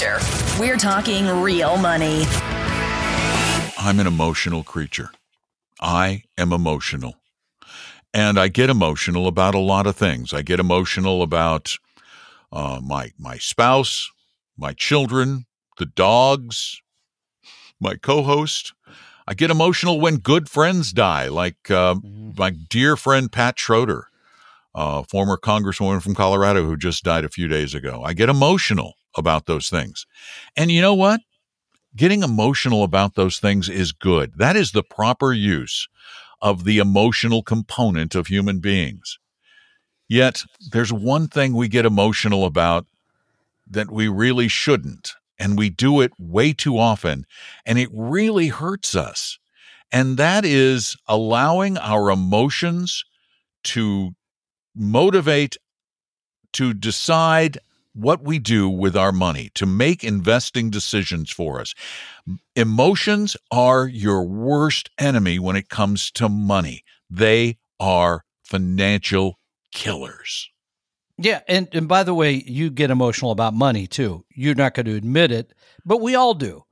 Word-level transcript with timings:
Future. 0.00 0.18
We're 0.58 0.76
talking 0.76 1.26
real 1.42 1.76
money. 1.76 2.24
I'm 3.78 3.98
an 4.00 4.06
emotional 4.06 4.62
creature. 4.62 5.10
I 5.80 6.24
am 6.38 6.52
emotional. 6.52 7.16
And 8.12 8.38
I 8.38 8.48
get 8.48 8.70
emotional 8.70 9.26
about 9.26 9.54
a 9.54 9.60
lot 9.60 9.86
of 9.86 9.96
things. 9.96 10.32
I 10.32 10.42
get 10.42 10.58
emotional 10.58 11.22
about 11.22 11.76
uh, 12.50 12.80
my 12.82 13.12
my 13.18 13.38
spouse, 13.38 14.10
my 14.56 14.72
children, 14.72 15.46
the 15.78 15.86
dogs, 15.86 16.82
my 17.80 17.94
co-host. 17.94 18.72
I 19.28 19.34
get 19.34 19.50
emotional 19.50 20.00
when 20.00 20.16
good 20.16 20.48
friends 20.48 20.92
die, 20.92 21.28
like 21.28 21.70
uh, 21.70 21.94
my 22.02 22.50
dear 22.50 22.96
friend 22.96 23.30
Pat 23.30 23.60
Schroeder, 23.60 24.08
uh, 24.74 25.04
former 25.04 25.36
congresswoman 25.36 26.02
from 26.02 26.16
Colorado 26.16 26.64
who 26.64 26.76
just 26.76 27.04
died 27.04 27.24
a 27.24 27.28
few 27.28 27.46
days 27.46 27.74
ago. 27.74 28.02
I 28.04 28.12
get 28.12 28.28
emotional 28.28 28.94
about 29.16 29.46
those 29.46 29.68
things. 29.70 30.06
And 30.56 30.70
you 30.70 30.80
know 30.80 30.94
what? 30.94 31.20
Getting 31.96 32.22
emotional 32.22 32.84
about 32.84 33.14
those 33.14 33.38
things 33.38 33.68
is 33.68 33.92
good. 33.92 34.32
That 34.36 34.56
is 34.56 34.72
the 34.72 34.82
proper 34.82 35.32
use 35.32 35.88
of 36.40 36.64
the 36.64 36.78
emotional 36.78 37.42
component 37.42 38.14
of 38.14 38.28
human 38.28 38.60
beings. 38.60 39.18
Yet, 40.08 40.42
there's 40.72 40.92
one 40.92 41.28
thing 41.28 41.54
we 41.54 41.68
get 41.68 41.86
emotional 41.86 42.44
about 42.44 42.86
that 43.68 43.90
we 43.90 44.08
really 44.08 44.48
shouldn't, 44.48 45.12
and 45.38 45.56
we 45.56 45.70
do 45.70 46.00
it 46.00 46.12
way 46.18 46.52
too 46.52 46.78
often, 46.78 47.26
and 47.64 47.78
it 47.78 47.88
really 47.92 48.48
hurts 48.48 48.96
us. 48.96 49.38
And 49.92 50.16
that 50.16 50.44
is 50.44 50.96
allowing 51.06 51.78
our 51.78 52.10
emotions 52.10 53.04
to 53.64 54.10
motivate, 54.74 55.56
to 56.54 56.74
decide 56.74 57.58
what 58.00 58.22
we 58.22 58.38
do 58.38 58.68
with 58.68 58.96
our 58.96 59.12
money, 59.12 59.50
to 59.54 59.66
make 59.66 60.04
investing 60.04 60.70
decisions 60.70 61.30
for 61.30 61.60
us. 61.60 61.74
Emotions 62.56 63.36
are 63.50 63.86
your 63.86 64.24
worst 64.24 64.90
enemy 64.98 65.38
when 65.38 65.56
it 65.56 65.68
comes 65.68 66.10
to 66.12 66.28
money. 66.28 66.82
They 67.08 67.58
are 67.78 68.24
financial 68.44 69.38
killers. 69.72 70.50
Yeah, 71.18 71.40
and 71.46 71.68
and 71.72 71.86
by 71.86 72.02
the 72.02 72.14
way, 72.14 72.42
you 72.46 72.70
get 72.70 72.90
emotional 72.90 73.30
about 73.30 73.52
money 73.52 73.86
too. 73.86 74.24
You're 74.30 74.54
not 74.54 74.74
going 74.74 74.86
to 74.86 74.96
admit 74.96 75.30
it, 75.30 75.52
but 75.84 76.00
we 76.00 76.14
all 76.14 76.32
do. 76.34 76.64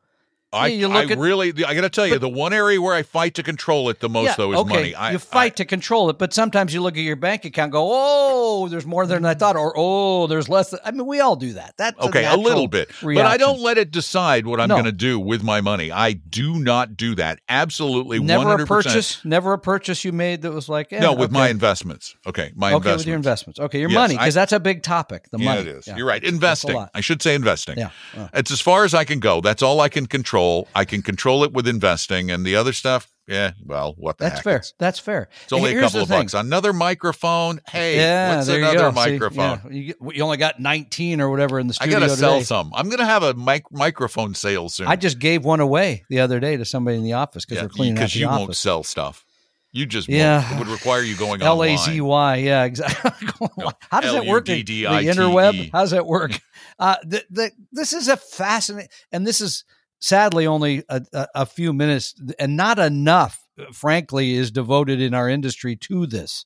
I, 0.50 0.82
I 0.82 1.04
at- 1.04 1.18
really, 1.18 1.52
I 1.64 1.74
got 1.74 1.82
to 1.82 1.90
tell 1.90 2.06
you, 2.06 2.18
the 2.18 2.28
one 2.28 2.54
area 2.54 2.80
where 2.80 2.94
I 2.94 3.02
fight 3.02 3.34
to 3.34 3.42
control 3.42 3.90
it 3.90 4.00
the 4.00 4.08
most, 4.08 4.28
yeah, 4.28 4.34
though, 4.36 4.52
is 4.52 4.58
okay, 4.60 4.74
money. 4.74 4.94
I, 4.94 5.12
you 5.12 5.18
fight 5.18 5.56
to 5.56 5.66
control 5.66 6.08
it, 6.08 6.16
but 6.18 6.32
sometimes 6.32 6.72
you 6.72 6.80
look 6.80 6.96
at 6.96 7.02
your 7.02 7.16
bank 7.16 7.44
account, 7.44 7.66
and 7.66 7.72
go, 7.72 7.86
"Oh, 7.90 8.68
there's 8.68 8.86
more 8.86 9.04
than 9.06 9.26
I 9.26 9.34
thought," 9.34 9.56
or 9.56 9.74
"Oh, 9.76 10.26
there's 10.26 10.48
less." 10.48 10.74
I 10.82 10.90
mean, 10.90 11.06
we 11.06 11.20
all 11.20 11.36
do 11.36 11.52
that. 11.52 11.74
That's 11.76 12.00
okay, 12.00 12.20
a, 12.20 12.22
natural 12.22 12.44
little 12.44 12.66
bit, 12.68 12.90
but 13.02 13.26
I 13.26 13.36
don't 13.36 13.60
let 13.60 13.76
it 13.76 13.90
decide 13.90 14.46
what 14.46 14.58
I'm 14.58 14.68
No. 14.68 14.76
going 14.76 14.86
to 14.86 14.92
do 14.92 15.20
with 15.20 15.42
my 15.42 15.60
money. 15.60 15.92
I 15.92 16.14
do 16.14 16.58
not 16.58 16.96
do 16.96 17.14
that. 17.16 17.40
Absolutely, 17.50 18.18
Never 18.18 18.44
100%. 18.44 18.62
a 18.62 18.66
purchase, 18.66 19.24
never 19.26 19.52
a 19.52 19.58
purchase 19.58 20.02
you 20.02 20.12
made 20.12 20.40
that 20.42 20.52
was 20.52 20.70
like, 20.70 20.92
eh, 20.94 21.00
no, 21.00 21.12
with 21.12 21.28
okay. 21.30 21.40
my 21.40 21.48
investments. 21.50 22.16
Okay, 22.26 22.52
my 22.56 22.68
okay 22.68 22.76
investments. 22.76 23.00
with 23.00 23.06
your 23.06 23.16
investments. 23.16 23.60
Okay, 23.60 23.80
your 23.80 23.90
Yes, 23.90 23.96
money 23.96 24.14
because 24.16 24.34
that's 24.34 24.52
a 24.52 24.60
big 24.60 24.82
topic. 24.82 25.28
The 25.30 25.38
yeah, 25.38 25.44
money. 25.44 25.60
it 25.60 25.66
is. 25.68 25.86
You're 25.88 26.06
right. 26.06 26.24
Investing. 26.24 26.86
I 26.94 27.02
should 27.02 27.20
say 27.20 27.34
investing. 27.34 27.76
Yeah. 27.76 27.90
Uh. 28.16 28.28
It's 28.32 28.50
as 28.50 28.62
far 28.62 28.84
as 28.84 28.94
I 28.94 29.04
can 29.04 29.20
go. 29.20 29.42
That's 29.42 29.62
all 29.62 29.80
I 29.82 29.90
can 29.90 30.06
control. 30.06 30.37
I 30.74 30.84
can 30.84 31.02
control 31.02 31.44
it 31.44 31.52
with 31.52 31.66
investing, 31.68 32.30
and 32.30 32.44
the 32.44 32.56
other 32.56 32.72
stuff, 32.72 33.08
yeah, 33.26 33.52
well, 33.64 33.94
what 33.98 34.18
the 34.18 34.24
That's 34.24 34.36
heck? 34.36 34.44
fair. 34.44 34.62
That's 34.78 34.98
fair. 34.98 35.28
it's 35.44 35.52
only 35.52 35.76
a 35.76 35.80
couple 35.80 36.00
of 36.02 36.08
thing. 36.08 36.20
bucks. 36.22 36.34
Another 36.34 36.72
microphone. 36.72 37.60
Hey, 37.68 37.96
yeah, 37.96 38.36
what's 38.36 38.46
there 38.46 38.58
you 38.58 38.64
another 38.68 38.90
go. 38.90 39.04
See, 39.04 39.10
microphone? 39.12 39.60
yeah, 39.64 39.70
you, 39.70 39.94
you 40.14 40.22
only 40.22 40.36
got 40.38 40.60
19 40.60 41.20
or 41.20 41.28
whatever 41.30 41.58
in 41.58 41.66
the 41.66 41.74
studio. 41.74 41.96
I 41.96 42.00
got 42.00 42.06
to 42.08 42.16
sell 42.16 42.40
some. 42.42 42.72
I'm 42.74 42.86
going 42.86 42.98
to 43.00 43.04
have 43.06 43.22
a 43.22 43.34
mic- 43.34 43.70
microphone 43.70 44.34
sale 44.34 44.68
soon. 44.68 44.86
I 44.86 44.96
just 44.96 45.18
gave 45.18 45.44
one 45.44 45.60
away 45.60 46.04
the 46.08 46.20
other 46.20 46.40
day 46.40 46.56
to 46.56 46.64
somebody 46.64 46.96
in 46.96 47.02
the 47.04 47.12
office 47.14 47.44
because 47.44 47.56
yeah, 47.56 47.62
we're 47.64 47.68
cleaning 47.68 47.94
because 47.94 48.16
you 48.16 48.26
office. 48.26 48.38
won't 48.38 48.56
sell 48.56 48.82
stuff. 48.82 49.24
You 49.70 49.84
just 49.84 50.08
Yeah. 50.08 50.40
won't. 50.40 50.52
It 50.54 50.58
would 50.60 50.68
require 50.72 51.02
you 51.02 51.14
going 51.14 51.42
L. 51.42 51.62
A 51.62 51.76
Z 51.76 52.00
Y, 52.00 52.36
yeah, 52.36 52.64
exactly. 52.64 53.10
How 53.90 54.00
does 54.00 54.14
that 54.14 54.24
work? 54.24 54.46
The, 54.46 54.62
the 54.62 54.84
interweb? 54.86 55.70
How 55.72 55.80
does 55.82 55.90
that 55.90 56.06
work? 56.06 56.40
Uh, 56.78 56.96
the, 57.04 57.22
the, 57.28 57.50
this 57.72 57.92
is 57.92 58.08
a 58.08 58.16
fascinating, 58.16 58.88
and 59.12 59.26
this 59.26 59.40
is 59.42 59.64
sadly 60.00 60.46
only 60.46 60.84
a, 60.88 61.02
a, 61.34 61.46
few 61.46 61.72
minutes, 61.72 62.14
and 62.38 62.56
not 62.56 62.78
enough, 62.78 63.46
frankly, 63.72 64.34
is 64.34 64.50
devoted 64.50 65.00
in 65.00 65.14
our 65.14 65.28
industry 65.28 65.76
to 65.76 66.06
this. 66.06 66.44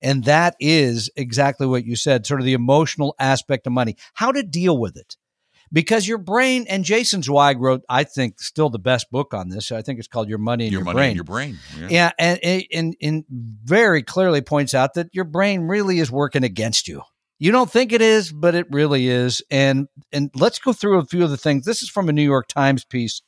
And 0.00 0.24
that 0.24 0.54
is 0.60 1.10
exactly 1.16 1.66
what 1.66 1.84
you 1.84 1.96
said, 1.96 2.26
sort 2.26 2.40
of 2.40 2.46
the 2.46 2.52
emotional 2.52 3.14
aspect 3.18 3.66
of 3.66 3.72
money, 3.72 3.96
how 4.14 4.32
to 4.32 4.42
deal 4.42 4.78
with 4.78 4.96
it. 4.96 5.16
Because 5.70 6.08
your 6.08 6.18
brain, 6.18 6.64
and 6.68 6.82
Jason 6.82 7.22
Zweig 7.22 7.60
wrote, 7.60 7.82
I 7.90 8.04
think, 8.04 8.40
still 8.40 8.70
the 8.70 8.78
best 8.78 9.10
book 9.10 9.34
on 9.34 9.50
this. 9.50 9.70
I 9.70 9.82
think 9.82 9.98
it's 9.98 10.08
called 10.08 10.28
Your 10.28 10.38
Money 10.38 10.64
and 10.64 10.72
Your 10.72 10.80
Your, 10.80 10.84
money 10.86 10.96
Brain. 10.96 11.10
in 11.10 11.16
your 11.16 11.24
brain. 11.24 11.58
Yeah. 11.78 11.88
Yeah, 11.90 12.12
and, 12.18 12.64
and 12.72 12.96
and 13.02 13.24
very 13.28 14.02
clearly 14.02 14.40
points 14.40 14.72
out 14.72 14.94
that 14.94 15.08
your 15.12 15.24
brain 15.24 15.62
really 15.62 15.98
is 15.98 16.10
working 16.10 16.42
against 16.42 16.88
you. 16.88 17.02
You 17.38 17.52
don't 17.52 17.70
think 17.70 17.92
it 17.92 18.02
is, 18.02 18.32
but 18.32 18.54
it 18.54 18.66
really 18.70 19.08
is. 19.08 19.42
And 19.50 19.88
and 20.12 20.30
let's 20.34 20.58
go 20.58 20.72
through 20.72 20.98
a 20.98 21.04
few 21.04 21.22
of 21.22 21.30
the 21.30 21.36
things. 21.36 21.64
This 21.64 21.82
is 21.82 21.88
from 21.88 22.08
a 22.08 22.12
New 22.12 22.22
York 22.22 22.48
Times 22.48 22.84
piece 22.84 23.22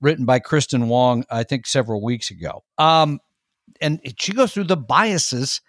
written 0.00 0.24
by 0.24 0.38
Kristin 0.38 0.86
Wong, 0.86 1.24
I 1.30 1.42
think 1.42 1.66
several 1.66 2.02
weeks 2.02 2.30
ago. 2.30 2.62
Um, 2.78 3.18
and 3.80 4.00
she 4.18 4.32
goes 4.32 4.52
through 4.52 4.64
the 4.64 4.76
biases 4.76 5.60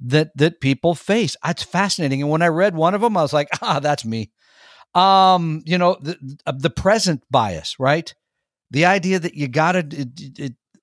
that 0.00 0.30
that 0.36 0.60
people 0.60 0.94
face. 0.94 1.36
It's 1.44 1.62
fascinating. 1.62 2.22
And 2.22 2.30
when 2.30 2.42
I 2.42 2.48
read 2.48 2.76
one 2.76 2.94
of 2.94 3.00
them, 3.00 3.16
I 3.16 3.22
was 3.22 3.32
like, 3.32 3.48
ah, 3.62 3.80
that's 3.80 4.04
me. 4.04 4.30
Um, 4.94 5.62
you 5.66 5.78
know, 5.78 5.96
the 6.00 6.16
the 6.46 6.70
present 6.70 7.22
bias, 7.30 7.78
right? 7.78 8.14
The 8.70 8.86
idea 8.86 9.18
that 9.18 9.34
you 9.34 9.48
got 9.48 9.72
to 9.72 9.82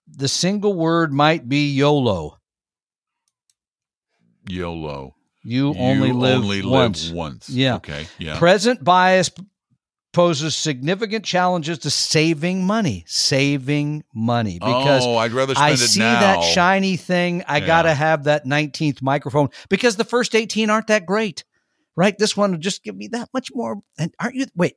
the 0.08 0.28
single 0.28 0.74
word 0.74 1.14
might 1.14 1.48
be 1.48 1.74
YOLO. 1.74 2.38
YOLO. 4.50 5.16
You, 5.44 5.76
only 5.78 6.12
live 6.12 6.40
only 6.40 6.66
once. 6.66 7.08
live 7.08 7.16
once. 7.16 7.50
Yeah. 7.50 7.76
Okay. 7.76 8.08
Yeah. 8.18 8.40
Present 8.40 8.84
bias 8.84 9.30
poses 10.14 10.56
significant 10.56 11.26
challenges 11.26 11.80
to 11.80 11.90
saving 11.90 12.66
money. 12.66 13.04
Saving 13.08 14.04
money 14.14 14.60
because 14.60 15.06
oh, 15.06 15.18
I'd 15.18 15.32
rather 15.32 15.56
spend 15.56 15.72
I 15.72 15.76
see 15.76 16.00
now. 16.00 16.20
that 16.20 16.44
shiny 16.44 16.98
thing. 16.98 17.44
I 17.48 17.58
Yeah. 17.58 17.68
got 17.68 17.82
to 17.84 17.94
have 17.94 18.26
that 18.26 18.46
19th 18.46 19.02
microphone 19.02 19.50
because 19.70 19.96
the 19.96 20.04
first 20.06 20.36
18 20.36 20.70
aren't 20.70 20.88
that 20.88 21.06
great, 21.06 21.44
right? 21.96 22.18
This 22.18 22.38
one 22.38 22.52
will 22.52 22.60
just 22.60 22.84
give 22.84 22.96
me 22.96 23.08
that 23.10 23.30
much 23.34 23.50
more. 23.54 23.82
And 23.98 24.14
aren't 24.20 24.36
you? 24.36 24.46
Wait. 24.56 24.76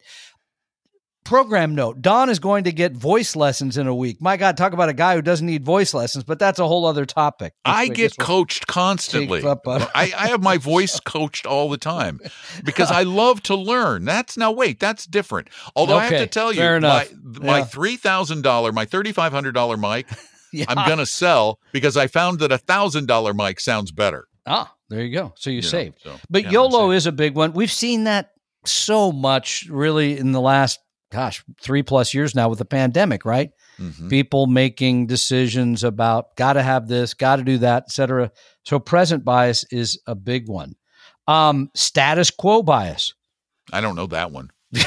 Program 1.27 1.75
note 1.75 2.01
Don 2.03 2.31
is 2.31 2.39
going 2.39 2.65
to 2.65 2.73
get 2.73 2.93
voice 2.93 3.35
lessons 3.35 3.77
in 3.77 3.89
a 3.89 3.95
week. 3.95 4.23
My 4.23 4.37
God, 4.37 4.57
talk 4.57 4.73
about 4.73 4.89
a 4.89 4.93
guy 4.93 5.17
who 5.17 5.23
doesn't 5.23 5.45
need 5.45 5.65
voice 5.65 5.93
lessons, 5.93 6.23
but 6.23 6.39
that's 6.39 6.61
a 6.61 6.67
whole 6.69 6.87
other 6.87 7.05
topic. 7.05 7.53
I 7.65 7.87
Which 7.89 7.97
get 7.97 8.03
guess 8.11 8.19
we'll- 8.19 8.27
coached 8.27 8.67
constantly. 8.69 9.43
Up 9.43 9.67
on- 9.67 9.83
I, 9.95 10.13
I 10.17 10.29
have 10.29 10.41
my 10.43 10.57
voice 10.57 11.01
coached 11.01 11.45
all 11.45 11.69
the 11.69 11.79
time 11.79 12.21
because 12.65 12.93
I 12.93 13.03
love 13.03 13.43
to 13.45 13.57
learn. 13.57 14.05
That's 14.05 14.37
now 14.37 14.53
wait, 14.53 14.79
that's 14.79 15.05
different. 15.05 15.49
Although 15.75 15.97
I 15.97 16.05
have 16.05 16.11
to 16.21 16.27
tell 16.29 16.53
you, 16.53 16.63
enough. 16.63 17.11
my, 17.25 17.41
my 17.47 17.59
Yeah. 17.59 17.65
three 17.65 17.97
thousand 17.97 18.43
dollar, 18.43 18.71
my 18.71 18.85
thirty 18.85 19.11
five 19.11 19.33
hundred 19.33 19.53
dollar 19.53 19.77
mic, 19.77 20.07
Yeah. 20.53 20.67
I'm 20.69 20.89
gonna 20.89 21.07
sell 21.07 21.59
because 21.73 21.97
I 21.97 22.07
found 22.07 22.39
that 22.39 22.53
a 22.53 22.59
thousand 22.59 23.07
dollar 23.07 23.35
mic 23.35 23.59
sounds 23.59 23.91
better. 23.91 24.29
Ah, 24.47 24.73
there 24.89 25.03
you 25.05 25.13
go. 25.13 25.33
So 25.37 25.51
you, 25.51 25.57
You 25.57 25.63
know, 25.63 25.69
saved. 25.69 25.97
so, 26.05 26.15
But 26.31 26.45
yeah, 26.45 26.51
YOLO 26.53 26.91
saved. 26.91 26.97
is 26.99 27.07
a 27.09 27.13
big 27.13 27.35
one. 27.35 27.53
We've 27.53 27.73
seen 27.73 28.05
that 28.05 28.31
so 28.65 29.11
much 29.11 29.67
really 29.69 30.17
in 30.19 30.31
the 30.31 30.41
last, 30.41 30.79
gosh, 31.11 31.45
three 31.61 31.83
plus 31.83 32.13
years 32.15 32.35
now 32.35 32.49
with 32.49 32.59
the 32.59 32.65
pandemic, 32.65 33.25
right? 33.25 33.51
Mhm. 33.81 34.09
People 34.11 34.47
making 34.47 35.07
decisions 35.07 35.85
about 35.85 36.35
got 36.37 36.55
to 36.55 36.63
have 36.63 36.89
this, 36.89 37.15
got 37.15 37.37
to 37.37 37.43
do 37.45 37.59
that, 37.59 37.85
et 37.87 37.93
cetera. 37.93 38.31
So 38.65 38.79
present 38.79 39.25
bias 39.25 39.65
is 39.71 40.01
a 40.07 40.15
big 40.15 40.49
one. 40.49 40.75
Um, 41.29 41.71
status 41.75 42.31
quo 42.31 42.63
bias. 42.63 43.15
I 43.73 43.81
don't 43.81 43.97
know 43.97 44.07
that 44.07 44.31
one. 44.33 44.51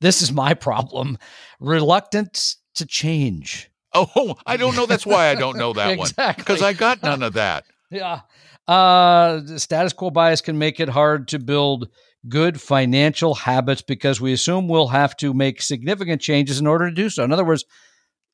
This 0.00 0.22
is 0.22 0.30
my 0.30 0.54
problem. 0.54 1.18
Reluctance 1.58 2.58
to 2.76 2.86
change. 2.86 3.68
Oh, 3.94 4.36
I 4.46 4.56
don't 4.56 4.76
know. 4.76 4.86
That's 4.86 5.04
why 5.06 5.28
I 5.28 5.34
don't 5.34 5.56
know 5.56 5.72
that 5.72 5.98
one 5.98 6.06
Exactly. 6.10 6.42
because 6.44 6.62
I 6.62 6.72
got 6.72 7.02
none 7.02 7.22
of 7.22 7.32
that. 7.34 7.64
Yeah. 7.90 8.20
Uh, 8.68 9.40
status 9.56 9.94
quo 9.94 10.10
bias 10.10 10.42
can 10.42 10.58
make 10.58 10.78
it 10.78 10.90
hard 10.90 11.28
to 11.28 11.38
build 11.38 11.88
good 12.28 12.60
financial 12.60 13.34
habits 13.34 13.82
because 13.82 14.20
we 14.20 14.32
assume 14.32 14.68
we'll 14.68 14.88
have 14.88 15.16
to 15.18 15.32
make 15.34 15.62
significant 15.62 16.20
changes 16.20 16.60
in 16.60 16.66
order 16.66 16.88
to 16.88 16.94
do 16.94 17.08
so. 17.10 17.24
In 17.24 17.32
other 17.32 17.44
words, 17.44 17.64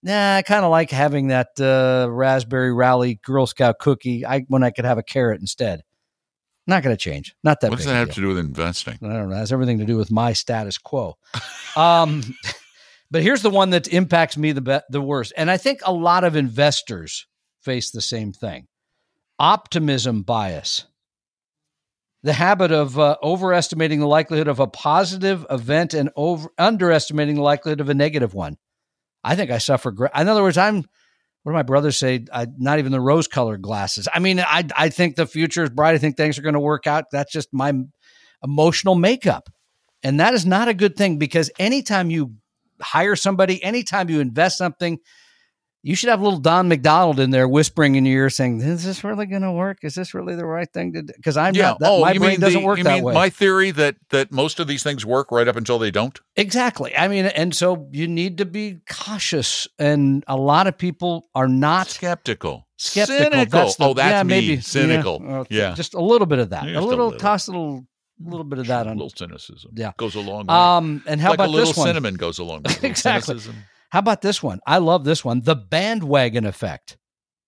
nah, 0.03 0.37
I 0.37 0.43
kind 0.43 0.65
of 0.65 0.71
like 0.71 0.91
having 0.91 1.29
that 1.29 1.49
uh, 1.61 2.09
raspberry 2.11 2.73
rally 2.73 3.21
Girl 3.23 3.47
Scout 3.47 3.79
cookie 3.79 4.25
I, 4.27 4.45
when 4.49 4.63
I 4.63 4.71
could 4.71 4.85
have 4.85 4.99
a 4.99 5.03
carrot 5.03 5.41
instead. 5.41 5.83
Not 6.67 6.83
going 6.83 6.97
to 6.97 7.01
change. 7.01 7.35
Not 7.45 7.61
that 7.61 7.71
What 7.71 7.77
does 7.77 7.85
that 7.87 7.95
have 7.95 8.09
deal. 8.09 8.15
to 8.15 8.21
do 8.23 8.29
with 8.29 8.39
investing? 8.39 8.99
I 9.03 9.09
don't 9.09 9.29
know. 9.29 9.35
It 9.37 9.39
has 9.39 9.53
everything 9.53 9.79
to 9.81 9.85
do 9.85 9.97
with 9.99 10.11
my 10.11 10.33
status 10.33 10.79
quo. 10.79 11.17
Um, 11.77 12.23
but 13.11 13.23
here's 13.25 13.43
the 13.43 13.51
one 13.51 13.71
that 13.71 13.89
impacts 13.89 14.37
me 14.37 14.53
the 14.53 14.61
be- 14.61 14.79
the 14.91 15.01
worst, 15.01 15.33
and 15.37 15.51
I 15.51 15.57
think 15.57 15.81
a 15.85 15.93
lot 15.93 16.23
of 16.23 16.37
investors 16.37 17.27
face 17.63 17.91
the 17.91 18.01
same 18.01 18.33
thing: 18.33 18.69
optimism 19.41 20.23
bias. 20.23 20.85
The 22.25 22.33
habit 22.33 22.73
of 22.73 22.99
uh, 22.99 23.17
overestimating 23.23 24.01
the 24.01 24.07
likelihood 24.07 24.49
of 24.49 24.59
a 24.59 24.67
positive 24.67 25.47
event 25.51 25.95
and 25.95 26.11
over 26.17 26.49
underestimating 26.59 27.37
the 27.37 27.43
likelihood 27.43 27.81
of 27.81 27.91
a 27.91 27.95
negative 27.95 28.35
one. 28.35 28.57
I 29.23 29.37
think 29.37 29.51
I 29.51 29.59
suffer. 29.59 29.95
In 30.17 30.29
other 30.29 30.43
words, 30.43 30.59
I'm. 30.59 30.85
What 31.43 31.53
do 31.53 31.57
my 31.57 31.63
brothers 31.63 31.99
say? 31.99 32.25
I, 32.33 32.47
not 32.57 32.79
even 32.79 32.91
the 32.91 33.01
rose-colored 33.01 33.61
glasses. 33.61 34.09
I 34.13 34.19
mean, 34.19 34.41
I 34.41 34.67
I 34.75 34.89
think 34.89 35.17
the 35.17 35.27
future 35.27 35.63
is 35.63 35.71
bright. 35.71 35.95
I 35.95 35.99
think 35.99 36.17
things 36.17 36.39
are 36.39 36.43
going 36.43 36.55
to 36.55 36.61
work 36.61 36.87
out. 36.87 37.05
That's 37.13 37.31
just 37.31 37.51
my 37.53 37.75
emotional 38.43 38.95
makeup. 38.95 39.51
And 40.03 40.21
that 40.21 40.33
is 40.33 40.47
not 40.47 40.69
a 40.69 40.75
good 40.75 40.97
thing 40.97 41.19
because 41.19 41.51
anytime 41.59 42.11
you 42.11 42.37
hire 42.81 43.17
somebody, 43.17 43.63
anytime 43.63 44.09
you 44.09 44.21
invest 44.21 44.57
something, 44.57 44.99
you 45.87 45.95
should 45.95 46.09
have 46.09 46.21
little 46.23 46.39
Don 46.39 46.67
McDonald 46.67 47.21
in 47.21 47.31
there 47.31 47.47
whispering 47.47 47.95
in 47.95 48.07
your 48.07 48.23
ear 48.25 48.31
saying, 48.31 48.61
Is 48.63 48.85
this 48.85 49.05
really 49.05 49.27
going 49.27 49.43
to 49.43 49.53
work? 49.53 49.79
Is 49.83 49.95
this 49.95 50.15
really 50.15 50.35
the 50.35 50.47
right 50.47 50.69
thing 50.73 50.95
to 50.95 51.03
do? 51.03 51.13
Because 51.15 51.37
I'm 51.37 51.55
not, 51.55 51.79
that, 51.79 52.01
my 52.01 52.13
you 52.13 52.19
brain 52.21 52.31
mean 52.33 52.41
doesn't 52.41 52.61
the- 52.61 52.67
work 52.67 52.79
you 52.79 52.85
that 52.85 52.95
mean 52.95 53.05
way. 53.05 53.13
My 53.15 53.29
theory 53.29 53.71
that 53.73 53.97
that 54.11 54.33
most 54.33 54.59
of 54.61 54.67
these 54.67 54.83
things 54.83 55.05
work 55.07 55.31
right 55.31 55.47
up 55.47 55.57
until 55.57 55.79
they 55.79 55.91
don't. 55.91 56.19
exactly. 56.37 56.97
I 56.97 57.07
mean, 57.09 57.27
and 57.27 57.55
so 57.55 57.87
you 57.93 58.09
need 58.09 58.39
to 58.39 58.47
be 58.47 58.79
cautious. 58.91 59.69
And 59.79 60.25
a 60.27 60.37
lot 60.37 60.67
of 60.67 60.77
people 60.79 61.29
are 61.35 61.49
not 61.49 61.89
Skeptical. 61.89 62.67
skeptical. 62.79 63.19
Cynical. 63.31 63.45
That's 63.61 63.77
the- 63.77 63.85
oh, 63.85 63.95
that's 63.95 64.11
yeah, 64.11 64.23
me. 64.23 64.29
maybe 64.29 64.61
Cynical. 64.63 65.21
Yeah, 65.23 65.41
uh, 65.41 65.45
Yeah. 65.51 65.75
just 65.75 65.95
a 65.95 66.01
little 66.01 66.27
bit 66.27 66.39
of 66.39 66.51
that. 66.51 66.65
Just 66.65 66.75
a 66.75 66.79
a 66.79 66.81
little, 66.81 67.07
little. 67.07 67.21
toss 67.21 67.47
a 67.49 67.51
little, 67.53 67.87
little 68.25 68.45
bit 68.45 68.59
of 68.59 68.69
that 68.69 68.87
a 68.87 68.91
on. 68.91 68.97
little 68.97 69.11
cynicism. 69.15 69.73
Yeah. 69.75 69.93
goes 69.99 70.15
a 70.15 70.21
long 70.21 70.47
way. 70.47 70.55
Um, 70.55 71.03
and 71.07 71.21
how 71.21 71.29
like 71.31 71.37
about 71.39 71.49
a 71.49 71.51
little 71.53 71.67
this 71.69 71.77
one? 71.77 71.89
cinnamon 71.89 72.15
goes 72.15 72.39
along. 72.39 72.63
With 72.63 72.73
a 72.73 72.75
little 72.77 72.91
Exactly. 72.91 73.27
cynicism. 73.35 73.57
How 73.95 74.01
about 74.01 74.23
this 74.23 74.43
one? 74.43 74.59
I 74.67 74.79
love 74.79 75.05
this 75.05 75.25
one. 75.25 75.43
The 75.43 75.55
bandwagon 75.55 76.47
effect. 76.47 76.97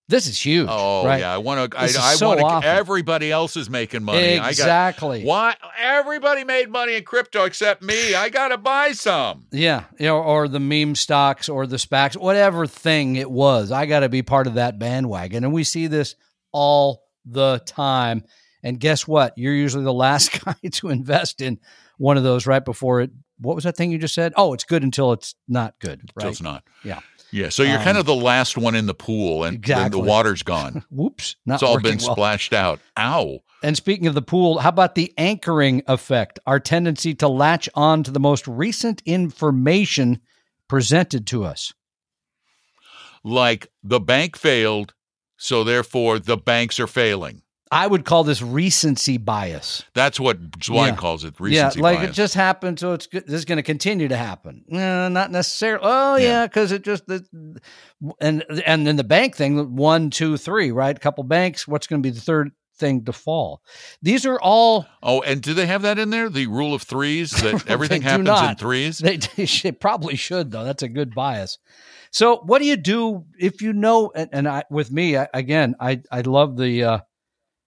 This 0.07 0.29
is 0.29 0.39
huge. 0.39 0.69
Oh 0.71 1.05
right? 1.05 1.19
yeah, 1.19 1.35
I 1.35 1.39
want 1.39 1.73
to. 1.73 1.77
I, 1.77 1.87
I 1.87 1.89
so 1.89 2.41
want 2.41 2.63
to. 2.63 2.69
Everybody 2.69 3.33
else 3.33 3.57
is 3.57 3.69
making 3.69 4.05
money. 4.05 4.35
Exactly. 4.35 5.23
I 5.23 5.23
got, 5.23 5.27
why? 5.27 5.57
Everybody 5.77 6.45
made 6.45 6.71
money 6.71 6.95
in 6.95 7.03
crypto 7.03 7.47
except 7.47 7.83
me. 7.83 8.15
I 8.15 8.29
got 8.29 8.51
to 8.51 8.59
buy 8.59 8.93
some. 8.93 9.47
Yeah, 9.51 9.87
you 9.99 10.07
know, 10.07 10.23
or 10.23 10.47
the 10.47 10.61
meme 10.61 10.95
stocks 10.95 11.49
or 11.49 11.67
the 11.67 11.79
SPACs, 11.79 12.17
whatever 12.17 12.65
thing 12.69 13.17
it 13.17 13.29
was. 13.29 13.73
I 13.73 13.87
got 13.87 14.01
to 14.01 14.09
be 14.09 14.23
part 14.23 14.47
of 14.47 14.55
that 14.55 14.79
bandwagon, 14.79 15.43
and 15.43 15.53
we 15.53 15.65
see 15.65 15.89
this 15.89 16.15
all 16.53 17.03
the 17.25 17.61
time. 17.67 18.23
And 18.63 18.79
guess 18.79 19.05
what? 19.09 19.37
You're 19.37 19.53
usually 19.53 19.83
the 19.83 19.93
last 20.07 20.45
guy 20.45 20.55
to 20.75 20.91
invest 20.91 21.41
in 21.41 21.59
one 21.99 22.17
of 22.17 22.23
those 22.23 22.47
right 22.47 22.65
before 22.65 23.01
it. 23.01 23.11
What 23.39 23.55
was 23.55 23.65
that 23.65 23.77
thing 23.77 23.91
you 23.91 23.99
just 23.99 24.15
said? 24.15 24.33
Oh, 24.37 24.53
it's 24.55 24.65
good 24.65 24.83
until 24.83 25.13
it's 25.13 25.35
not 25.49 25.75
good. 25.81 26.01
Until 26.17 26.31
it's 26.31 26.43
not. 26.43 26.65
Yeah. 26.85 27.01
Yeah. 27.33 27.49
So 27.51 27.63
you're 27.63 27.79
Um, 27.79 27.85
kind 27.85 27.99
of 27.99 28.07
the 28.07 28.15
last 28.15 28.57
one 28.57 28.75
in 28.75 28.87
the 28.87 28.95
pool, 28.95 29.45
and 29.45 29.55
then 29.55 29.61
Exactly. 29.61 30.01
the 30.01 30.07
water's 30.07 30.43
gone. 30.43 30.85
Whoops! 30.91 31.37
Not 31.45 31.55
it's 31.57 31.63
all 31.63 31.81
been 31.81 31.99
well. 31.99 32.13
splashed 32.13 32.53
out. 32.53 32.81
Ow. 32.99 33.41
And 33.63 33.77
speaking 33.77 34.07
of 34.07 34.15
the 34.15 34.23
pool, 34.23 34.59
how 34.59 34.69
about 34.69 34.95
the 34.95 35.13
anchoring 35.19 35.83
effect? 35.89 36.39
Our 36.47 36.61
tendency 36.61 37.15
to 37.17 37.29
latch 37.29 37.69
on 37.75 38.03
to 38.05 38.11
the 38.11 38.21
most 38.21 38.47
recent 38.47 39.03
information 39.07 40.21
presented 40.69 41.27
to 41.29 41.45
us. 41.45 41.73
Like 43.25 43.69
the 43.83 43.99
bank 44.01 44.37
failed, 44.37 44.95
so 45.37 45.65
therefore 45.65 46.19
the 46.19 46.37
banks 46.37 46.79
are 46.79 46.87
failing. 46.87 47.43
I 47.71 47.87
would 47.87 48.05
call 48.05 48.23
this 48.25 48.41
recency 48.43 49.17
bias. 49.19 49.83
That's 49.95 50.21
what 50.21 50.39
Zweig 50.63 50.93
Yeah. 50.93 50.97
calls 50.97 51.25
it. 51.25 51.35
Recency 51.41 51.79
yeah, 51.81 51.83
like 51.83 51.99
bias. 51.99 52.11
it 52.11 52.13
just 52.15 52.35
happened, 52.35 52.79
so 52.79 52.93
it's 52.93 53.07
good. 53.09 53.25
This 53.27 53.35
is 53.35 53.45
going 53.45 53.57
to 53.57 53.63
continue 53.65 54.07
to 54.09 54.17
happen. 54.17 54.65
No, 54.69 55.09
not 55.09 55.31
necessarily. 55.33 55.81
Oh, 55.85 56.17
Yeah. 56.17 56.27
yeah, 56.29 56.47
because 56.47 56.71
it 56.73 56.83
just 56.83 57.07
the, 57.07 57.25
and 58.21 58.45
and 58.65 58.87
then 58.87 58.97
the 58.97 59.05
bank 59.05 59.37
thing, 59.37 59.75
one, 59.77 60.11
two, 60.11 60.37
three, 60.37 60.71
right? 60.71 60.97
A 60.97 61.01
couple 61.01 61.25
banks. 61.25 61.67
What's 61.67 61.87
going 61.87 62.03
to 62.03 62.07
be 62.07 62.15
the 62.15 62.21
third 62.21 62.53
thing 62.79 63.05
to 63.07 63.13
fall? 63.13 63.63
These 64.03 64.27
are 64.27 64.39
all 64.41 64.87
Oh, 65.03 65.23
and 65.23 65.41
do 65.43 65.55
they 65.55 65.67
have 65.67 65.83
that 65.83 65.99
in 65.99 66.11
there? 66.11 66.29
The 66.29 66.47
rule 66.47 66.75
of 66.75 66.83
threes 66.83 67.31
that 67.31 67.67
everything 67.69 68.03
happens 68.03 68.29
in 68.29 68.35
not. 68.35 68.61
threes. 68.61 68.99
They, 68.99 69.17
they 69.63 69.73
probably 69.73 70.15
should 70.17 70.51
though. 70.53 70.65
That's 70.65 70.83
a 70.83 70.89
good 70.89 71.15
bias. 71.15 71.59
So, 72.13 72.37
what 72.45 72.61
do 72.61 72.67
you 72.67 72.77
do 72.77 73.25
if 73.39 73.61
you 73.61 73.73
know? 73.73 74.13
And, 74.15 74.31
and 74.33 74.49
I, 74.49 74.63
with 74.71 74.93
me, 74.93 75.17
I, 75.17 75.27
again, 75.35 75.75
I 75.81 76.03
I 76.13 76.21
love 76.21 76.57
the 76.57 76.85
uh, 76.85 76.99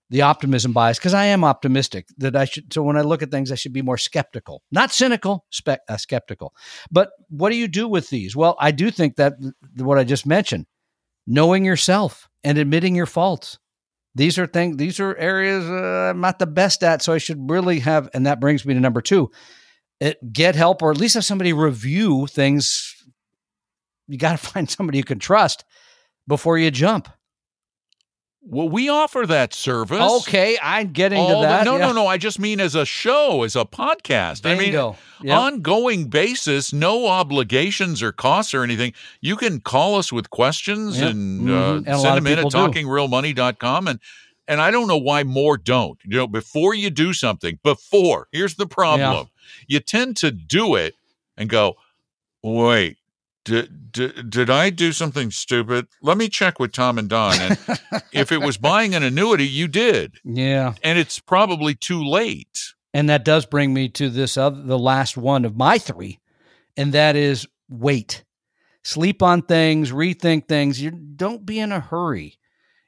the 0.09 0.23
optimism 0.23 0.73
bias 0.73 0.97
because 0.97 1.13
I 1.13 1.25
am 1.25 1.43
optimistic 1.43 2.07
that 2.17 2.35
I 2.35 2.45
should. 2.45 2.73
So 2.73 2.81
when 2.81 2.97
I 2.97 3.01
look 3.01 3.21
at 3.21 3.31
things, 3.31 3.51
I 3.51 3.55
should 3.55 3.73
be 3.73 3.81
more 3.81 3.97
skeptical, 3.97 4.63
not 4.71 4.91
cynical, 4.91 5.45
spe- 5.51 5.83
uh, 5.87 5.97
skeptical. 5.97 6.53
But 6.91 7.11
what 7.29 7.51
do 7.51 7.55
you 7.55 7.67
do 7.67 7.87
with 7.87 8.09
these? 8.09 8.35
Well, 8.35 8.55
I 8.59 8.71
do 8.71 8.91
think 8.91 9.17
that 9.17 9.39
th- 9.39 9.53
what 9.77 9.99
I 9.99 10.03
just 10.03 10.25
mentioned, 10.25 10.65
knowing 11.27 11.63
yourself 11.63 12.27
and 12.43 12.57
admitting 12.57 12.95
your 12.95 13.05
faults. 13.05 13.59
These 14.15 14.39
are 14.39 14.47
things. 14.47 14.77
These 14.77 14.99
are 14.99 15.15
areas 15.15 15.69
uh, 15.69 16.09
I'm 16.09 16.19
not 16.19 16.39
the 16.39 16.47
best 16.47 16.83
at, 16.83 17.03
so 17.03 17.13
I 17.13 17.19
should 17.19 17.49
really 17.49 17.79
have. 17.79 18.09
And 18.13 18.25
that 18.25 18.39
brings 18.39 18.65
me 18.65 18.73
to 18.73 18.79
number 18.79 19.01
two 19.01 19.29
it, 19.99 20.33
get 20.33 20.55
help 20.55 20.81
or 20.81 20.91
at 20.91 20.97
least 20.97 21.13
have 21.13 21.25
somebody 21.25 21.53
review 21.53 22.25
things. 22.27 22.95
You 24.07 24.17
got 24.17 24.31
to 24.31 24.37
find 24.51 24.69
somebody 24.69 24.97
you 24.97 25.03
can 25.03 25.19
trust 25.19 25.65
before 26.27 26.57
you 26.57 26.71
jump. 26.71 27.09
Well, 28.51 28.67
we 28.67 28.89
offer 28.89 29.25
that 29.27 29.53
service. 29.53 30.01
Okay, 30.27 30.57
I'm 30.61 30.91
getting 30.91 31.19
All 31.19 31.41
to 31.43 31.47
that. 31.47 31.59
the, 31.59 31.65
no, 31.71 31.77
yeah. 31.77 31.85
no, 31.87 31.91
no. 31.93 32.07
I 32.07 32.17
just 32.17 32.39
mean 32.39 32.59
as 32.59 32.73
a 32.73 32.83
show, 32.85 33.43
as 33.43 33.55
a 33.55 33.63
podcast. 33.63 34.45
I 34.45 34.55
mean, 34.55 34.71
Bingo. 34.71 34.95
Yep. 35.21 35.37
ongoing 35.37 36.05
basis, 36.07 36.73
no 36.73 37.07
obligations 37.07 38.01
or 38.01 38.11
costs 38.11 38.53
or 38.55 38.63
anything. 38.63 38.93
You 39.21 39.35
can 39.35 39.59
call 39.59 39.95
us 39.95 40.11
with 40.11 40.29
questions 40.31 40.99
Yep. 40.99 41.11
and, 41.11 41.41
Mhm. 41.47 41.51
uh, 41.87 41.91
And 41.91 42.01
send 42.01 42.17
them 42.17 42.27
in 42.27 42.39
at 42.39 42.45
talkingrealmoney.com. 42.45 43.87
And, 43.87 43.99
and 44.47 44.59
I 44.61 44.71
don't 44.71 44.87
know 44.87 44.97
why 44.97 45.23
more 45.23 45.55
don't. 45.57 45.99
You 46.03 46.17
know, 46.17 46.27
before 46.27 46.73
you 46.73 46.89
do 46.89 47.13
something, 47.13 47.59
before, 47.63 48.27
here's 48.31 48.55
the 48.55 48.65
problem 48.67 49.27
you 49.67 49.79
tend 49.79 50.17
to 50.17 50.31
do 50.31 50.75
it 50.75 50.95
and 51.37 51.49
go, 51.49 51.75
wait, 52.41 52.97
did, 53.45 53.91
did, 53.91 54.29
did 54.29 54.49
I 54.49 54.69
do 54.69 54.91
something 54.91 55.31
stupid? 55.31 55.87
Let 56.01 56.17
me 56.17 56.29
check 56.29 56.59
with 56.59 56.71
Tom 56.71 56.97
and 56.97 57.09
Don. 57.09 57.33
And 57.39 57.57
if 58.11 58.31
it 58.31 58.41
was 58.41 58.57
buying 58.57 58.93
an 58.95 59.03
annuity, 59.03 59.47
you 59.47 59.67
did. 59.67 60.15
yeah, 60.23 60.73
And 60.83 60.99
it's 60.99 61.19
probably 61.19 61.73
too 61.75 62.03
late. 62.03 62.73
and 62.93 63.09
that 63.09 63.25
does 63.25 63.45
bring 63.45 63.73
me 63.73 63.89
to 63.89 64.09
this 64.09 64.37
other, 64.37 64.61
the 64.61 64.77
last 64.79 65.17
one 65.17 65.45
of 65.45 65.55
my 65.55 65.77
three, 65.77 66.19
and 66.77 66.93
that 66.93 67.15
is 67.15 67.47
wait, 67.69 68.23
sleep 68.83 69.21
on 69.23 69.41
things, 69.43 69.91
rethink 69.91 70.47
things. 70.47 70.81
You 70.81 70.91
don't 70.91 71.45
be 71.45 71.59
in 71.59 71.71
a 71.71 71.79
hurry. 71.79 72.35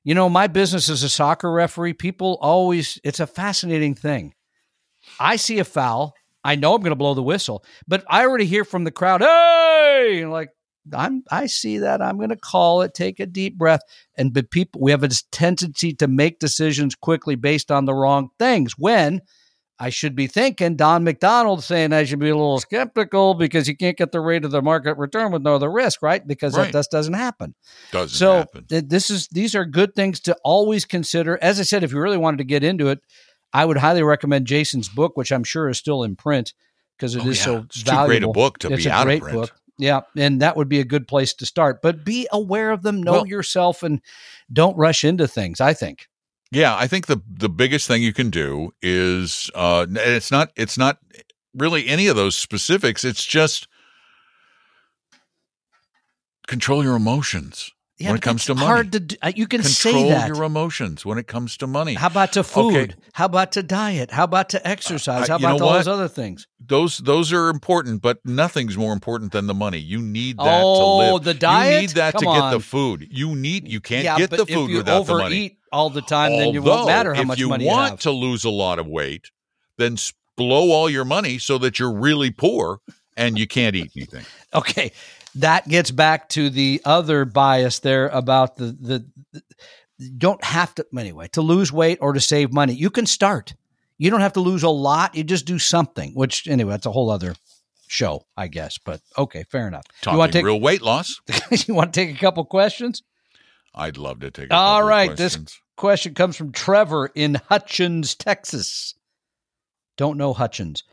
You 0.03 0.15
know, 0.15 0.29
my 0.29 0.47
business 0.47 0.89
as 0.89 1.03
a 1.03 1.09
soccer 1.09 1.51
referee, 1.51 1.93
people 1.93 2.37
always, 2.41 2.99
it's 3.03 3.19
a 3.19 3.27
fascinating 3.27 3.93
thing. 3.93 4.33
I 5.19 5.35
see 5.35 5.59
a 5.59 5.63
foul. 5.63 6.13
I 6.43 6.55
know 6.55 6.73
I'm 6.73 6.81
going 6.81 6.91
to 6.91 6.95
blow 6.95 7.13
the 7.13 7.23
whistle, 7.23 7.63
but 7.87 8.03
I 8.09 8.25
already 8.25 8.45
hear 8.45 8.65
from 8.65 8.83
the 8.83 8.91
crowd, 8.91 9.21
"Hey!" 9.21 10.25
Like 10.25 10.49
I'm, 10.93 11.23
I 11.29 11.45
see 11.45 11.77
that. 11.79 12.01
I'm 12.01 12.17
going 12.17 12.29
to 12.29 12.35
call 12.35 12.81
it. 12.81 12.93
Take 12.93 13.19
a 13.19 13.25
deep 13.25 13.57
breath. 13.57 13.81
And 14.17 14.33
but 14.33 14.49
people, 14.51 14.81
we 14.81 14.91
have 14.91 15.03
a 15.03 15.09
tendency 15.31 15.93
to 15.93 16.07
make 16.07 16.39
decisions 16.39 16.95
quickly 16.95 17.35
based 17.35 17.71
on 17.71 17.85
the 17.85 17.93
wrong 17.93 18.29
things. 18.39 18.73
When 18.77 19.21
I 19.79 19.89
should 19.89 20.15
be 20.15 20.27
thinking 20.27 20.75
Don 20.75 21.03
McDonald 21.03 21.63
saying 21.63 21.91
I 21.91 22.03
should 22.03 22.19
be 22.19 22.29
a 22.29 22.35
little 22.35 22.59
skeptical 22.59 23.33
because 23.33 23.67
you 23.67 23.75
can't 23.75 23.97
get 23.97 24.11
the 24.11 24.21
rate 24.21 24.45
of 24.45 24.51
the 24.51 24.61
market 24.61 24.95
return 24.97 25.31
with 25.31 25.41
no 25.41 25.55
other 25.55 25.71
risk, 25.71 26.01
right? 26.03 26.25
Because 26.25 26.55
Right. 26.55 26.65
that 26.65 26.73
just 26.79 26.91
doesn't 26.91 27.15
happen. 27.15 27.55
Doesn't 27.91 28.15
So 28.15 28.37
happen. 28.37 28.65
th- 28.69 28.85
this 28.87 29.09
is 29.09 29.27
these 29.29 29.55
are 29.55 29.65
good 29.65 29.95
things 29.95 30.19
to 30.21 30.37
always 30.43 30.85
consider. 30.85 31.37
As 31.41 31.59
I 31.59 31.63
said, 31.63 31.83
if 31.83 31.91
you 31.93 31.99
really 31.99 32.17
wanted 32.17 32.37
to 32.37 32.43
get 32.43 32.63
into 32.63 32.89
it, 32.89 32.99
I 33.53 33.65
would 33.65 33.77
highly 33.77 34.03
recommend 34.03 34.47
Jason's 34.47 34.87
book, 34.89 35.17
which 35.17 35.31
I'm 35.31 35.43
sure 35.43 35.69
is 35.69 35.77
still 35.77 36.03
in 36.03 36.15
print 36.15 36.53
because 36.97 37.15
it 37.15 37.25
is 37.25 37.25
Oh, 37.25 37.29
yeah. 37.29 37.57
so 37.59 37.63
It's 37.65 37.83
too 37.83 37.91
valuable. 37.91 38.07
great 38.07 38.23
a 38.23 38.27
book 38.31 38.57
to 38.59 38.73
it's 38.73 38.83
be 38.83 38.89
a 38.89 38.93
out 38.93 39.01
of 39.01 39.05
great 39.07 39.21
print. 39.23 39.37
book. 39.37 39.55
Yeah, 39.77 40.01
and 40.15 40.41
that 40.41 40.55
would 40.55 40.69
be 40.69 40.79
a 40.79 40.83
good 40.85 41.07
place 41.07 41.33
to 41.35 41.45
start. 41.45 41.81
But 41.81 42.05
be 42.05 42.27
aware 42.31 42.71
of 42.71 42.83
them, 42.83 43.01
know 43.01 43.11
Well- 43.13 43.27
yourself, 43.27 43.81
and 43.83 44.01
don't 44.53 44.77
rush 44.77 45.03
into 45.03 45.27
things. 45.27 45.59
I 45.59 45.73
think. 45.73 46.07
Yeah, 46.51 46.75
I 46.75 46.85
think 46.87 47.07
the 47.07 47.21
the 47.29 47.49
biggest 47.49 47.87
thing 47.87 48.03
you 48.03 48.13
can 48.13 48.29
do 48.29 48.73
is 48.81 49.49
uh 49.55 49.85
and 49.87 49.97
it's 49.97 50.29
not 50.31 50.51
it's 50.55 50.77
not 50.77 50.99
really 51.55 51.87
any 51.87 52.07
of 52.07 52.15
those 52.15 52.35
specifics. 52.35 53.03
It's 53.03 53.25
just 53.25 53.67
control 56.47 56.83
your 56.83 56.95
emotions 56.95 57.71
Yeah, 58.01 58.09
when 58.09 58.17
it 58.17 58.21
comes 58.21 58.45
to 58.45 58.55
money. 58.55 58.65
hard 58.67 58.91
to. 58.93 58.99
do- 58.99 59.15
uh, 59.21 59.31
You 59.35 59.47
can 59.47 59.61
control 59.61 59.93
say 59.93 60.09
that. 60.09 60.27
your 60.27 60.43
emotions 60.43 61.05
when 61.05 61.17
it 61.17 61.27
comes 61.27 61.57
to 61.57 61.67
money. 61.67 61.93
How 61.93 62.07
about 62.07 62.33
to 62.33 62.43
food? 62.43 62.75
Okay. 62.75 62.93
How 63.13 63.25
about 63.25 63.51
to 63.53 63.63
diet? 63.63 64.11
How 64.11 64.23
about 64.25 64.49
to 64.49 64.67
exercise? 64.67 65.27
How 65.27 65.37
you 65.37 65.45
about 65.45 65.61
all 65.61 65.67
what? 65.67 65.73
those 65.77 65.87
other 65.87 66.07
things? 66.07 66.47
those 66.59 66.97
those 66.99 67.31
are 67.33 67.49
important, 67.49 68.01
but 68.01 68.19
nothing's 68.25 68.77
more 68.77 68.93
important 68.93 69.31
than 69.31 69.47
the 69.47 69.53
money. 69.53 69.79
You 69.79 70.01
need 70.01 70.37
that 70.37 70.61
Oh, 70.63 70.79
to 71.09 71.13
live. 71.15 71.23
the 71.23 71.33
diet? 71.33 71.73
You 71.75 71.81
need 71.81 71.89
that 71.91 72.13
Come 72.13 72.19
to 72.21 72.25
get 72.25 72.41
on. 72.43 72.53
the 72.53 72.59
food. 72.59 73.07
You 73.11 73.35
need 73.35 73.67
you 73.67 73.79
can't 73.81 74.03
yeah, 74.05 74.17
get 74.17 74.29
the 74.29 74.37
food 74.45 74.49
if 74.65 74.69
you 74.69 74.77
without 74.77 75.05
the 75.05 75.13
overeat 75.13 75.23
money. 75.23 75.57
all 75.71 75.89
the 75.89 76.01
time, 76.01 76.31
then 76.37 76.53
you 76.53 76.59
Although, 76.61 76.75
won't 76.75 76.87
matter 76.87 77.13
how 77.13 77.21
if 77.21 77.27
much 77.27 77.39
you 77.39 77.49
money 77.49 77.65
want 77.65 77.83
you 77.85 77.89
have. 77.91 77.99
to 78.01 78.11
lose 78.11 78.43
a 78.45 78.49
lot 78.49 78.79
of 78.79 78.87
weight, 78.87 79.31
then 79.77 79.97
blow 80.37 80.71
all 80.71 80.89
your 80.89 81.05
money 81.05 81.37
so 81.37 81.57
that 81.57 81.77
you're 81.79 81.93
really 81.93 82.31
poor 82.31 82.79
and 83.17 83.37
you 83.37 83.45
can't 83.47 83.75
eat 83.75 83.91
anything. 83.95 84.25
Okay, 84.53 84.91
that 85.35 85.67
gets 85.67 85.91
back 85.91 86.29
to 86.29 86.49
the 86.49 86.81
other 86.85 87.25
bias 87.25 87.79
there 87.79 88.07
about 88.09 88.57
the 88.57 88.65
the, 88.65 89.05
the 89.31 89.43
don't 90.17 90.43
have 90.43 90.73
to 90.75 90.85
anyway 90.97 91.27
to 91.29 91.41
lose 91.41 91.71
weight 91.71 91.99
or 92.01 92.13
to 92.13 92.19
save 92.19 92.51
money. 92.51 92.73
You 92.73 92.89
can 92.89 93.05
start. 93.05 93.53
You 93.97 94.09
don't 94.09 94.21
have 94.21 94.33
to 94.33 94.39
lose 94.39 94.63
a 94.63 94.69
lot. 94.69 95.15
You 95.15 95.23
just 95.23 95.45
do 95.45 95.59
something. 95.59 96.13
Which 96.13 96.47
anyway, 96.47 96.71
that's 96.71 96.87
a 96.87 96.91
whole 96.91 97.11
other 97.11 97.35
show, 97.87 98.25
I 98.35 98.47
guess. 98.47 98.77
But 98.77 99.01
okay, 99.17 99.43
fair 99.49 99.67
enough. 99.67 99.85
Talking 100.01 100.15
you 100.15 100.19
want 100.19 100.31
to 100.31 100.39
take 100.39 100.45
real 100.45 100.59
weight 100.59 100.81
loss, 100.81 101.21
you 101.51 101.73
want 101.73 101.93
to 101.93 101.99
take 101.99 102.15
a 102.15 102.19
couple 102.19 102.43
questions? 102.45 103.03
I'd 103.75 103.97
love 103.97 104.19
to 104.21 104.31
take. 104.31 104.49
A 104.49 104.55
All 104.55 104.83
right, 104.83 105.15
this 105.15 105.37
question 105.77 106.13
comes 106.13 106.35
from 106.35 106.51
Trevor 106.51 107.11
in 107.13 107.39
Hutchins, 107.49 108.15
Texas. 108.15 108.95
Don't 109.97 110.17
know 110.17 110.33
Hutchins. 110.33 110.83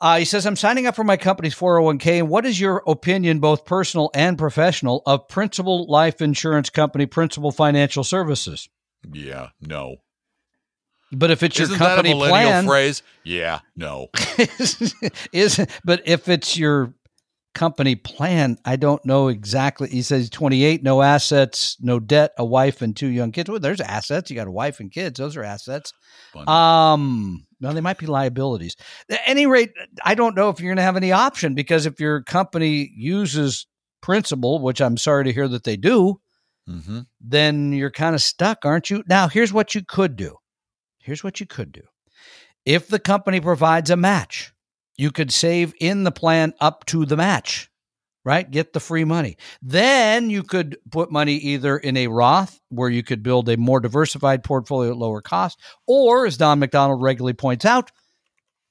Uh, 0.00 0.18
he 0.18 0.24
says, 0.24 0.44
I'm 0.44 0.56
signing 0.56 0.86
up 0.86 0.94
for 0.94 1.04
my 1.04 1.16
company's 1.16 1.54
401k. 1.54 2.18
And 2.18 2.28
what 2.28 2.44
is 2.44 2.60
your 2.60 2.82
opinion, 2.86 3.38
both 3.38 3.64
personal 3.64 4.10
and 4.14 4.36
professional, 4.36 5.02
of 5.06 5.26
Principal 5.28 5.86
Life 5.86 6.20
Insurance 6.20 6.68
Company, 6.68 7.06
Principal 7.06 7.50
Financial 7.50 8.04
Services? 8.04 8.68
Yeah, 9.10 9.48
no. 9.60 9.96
But 11.12 11.30
if 11.30 11.42
it's 11.42 11.58
your 11.58 11.66
Isn't 11.66 11.78
company 11.78 12.10
that 12.10 12.16
a 12.16 12.18
millennial 12.18 12.50
plan, 12.50 12.66
phrase? 12.66 13.02
Yeah, 13.24 13.60
no. 13.76 14.08
is 15.32 15.64
but 15.84 16.02
if 16.04 16.28
it's 16.28 16.58
your 16.58 16.92
company 17.56 17.96
plan, 17.96 18.58
I 18.64 18.76
don't 18.76 19.04
know 19.04 19.28
exactly. 19.28 19.88
He 19.88 20.02
says 20.02 20.30
28, 20.30 20.82
no 20.82 21.02
assets, 21.02 21.76
no 21.80 21.98
debt, 21.98 22.32
a 22.38 22.44
wife 22.44 22.82
and 22.82 22.94
two 22.94 23.08
young 23.08 23.32
kids. 23.32 23.50
Well, 23.50 23.58
there's 23.58 23.80
assets. 23.80 24.30
You 24.30 24.36
got 24.36 24.46
a 24.46 24.52
wife 24.52 24.78
and 24.78 24.92
kids. 24.92 25.18
Those 25.18 25.36
are 25.36 25.42
assets. 25.42 25.92
Funny. 26.32 26.46
Um, 26.46 27.46
no, 27.58 27.72
they 27.72 27.80
might 27.80 27.98
be 27.98 28.06
liabilities. 28.06 28.76
At 29.10 29.20
any 29.26 29.46
rate, 29.46 29.70
I 30.04 30.14
don't 30.14 30.36
know 30.36 30.50
if 30.50 30.60
you're 30.60 30.68
going 30.68 30.76
to 30.76 30.82
have 30.82 30.96
any 30.96 31.10
option 31.10 31.54
because 31.54 31.86
if 31.86 31.98
your 31.98 32.22
company 32.22 32.92
uses 32.94 33.66
principal, 34.02 34.62
which 34.62 34.82
I'm 34.82 34.98
sorry 34.98 35.24
to 35.24 35.32
hear 35.32 35.48
that 35.48 35.64
they 35.64 35.76
do, 35.76 36.20
hmm 36.66 37.00
then 37.20 37.72
you're 37.72 37.90
kind 37.90 38.14
of 38.14 38.22
stuck, 38.22 38.64
aren't 38.64 38.90
you? 38.90 39.02
Now, 39.08 39.28
here's 39.28 39.52
what 39.52 39.74
you 39.74 39.82
could 39.86 40.16
do. 40.16 40.36
Here's 41.00 41.24
what 41.24 41.40
you 41.40 41.46
could 41.46 41.72
do. 41.72 41.82
If 42.64 42.88
the 42.88 42.98
company 42.98 43.40
provides 43.40 43.90
a 43.90 43.96
match, 43.96 44.52
you 44.96 45.10
could 45.10 45.32
save 45.32 45.74
in 45.80 46.04
the 46.04 46.12
plan 46.12 46.54
up 46.60 46.84
to 46.86 47.04
the 47.04 47.16
match, 47.16 47.70
right? 48.24 48.50
Get 48.50 48.72
the 48.72 48.80
free 48.80 49.04
money. 49.04 49.36
Then 49.62 50.30
you 50.30 50.42
could 50.42 50.78
put 50.90 51.12
money 51.12 51.34
either 51.34 51.76
in 51.76 51.96
a 51.96 52.08
Roth 52.08 52.60
where 52.70 52.90
you 52.90 53.02
could 53.02 53.22
build 53.22 53.48
a 53.48 53.56
more 53.56 53.80
diversified 53.80 54.44
portfolio 54.44 54.90
at 54.90 54.96
lower 54.96 55.20
cost, 55.20 55.60
or 55.86 56.26
as 56.26 56.36
Don 56.36 56.58
McDonald 56.58 57.02
regularly 57.02 57.34
points 57.34 57.64
out, 57.64 57.90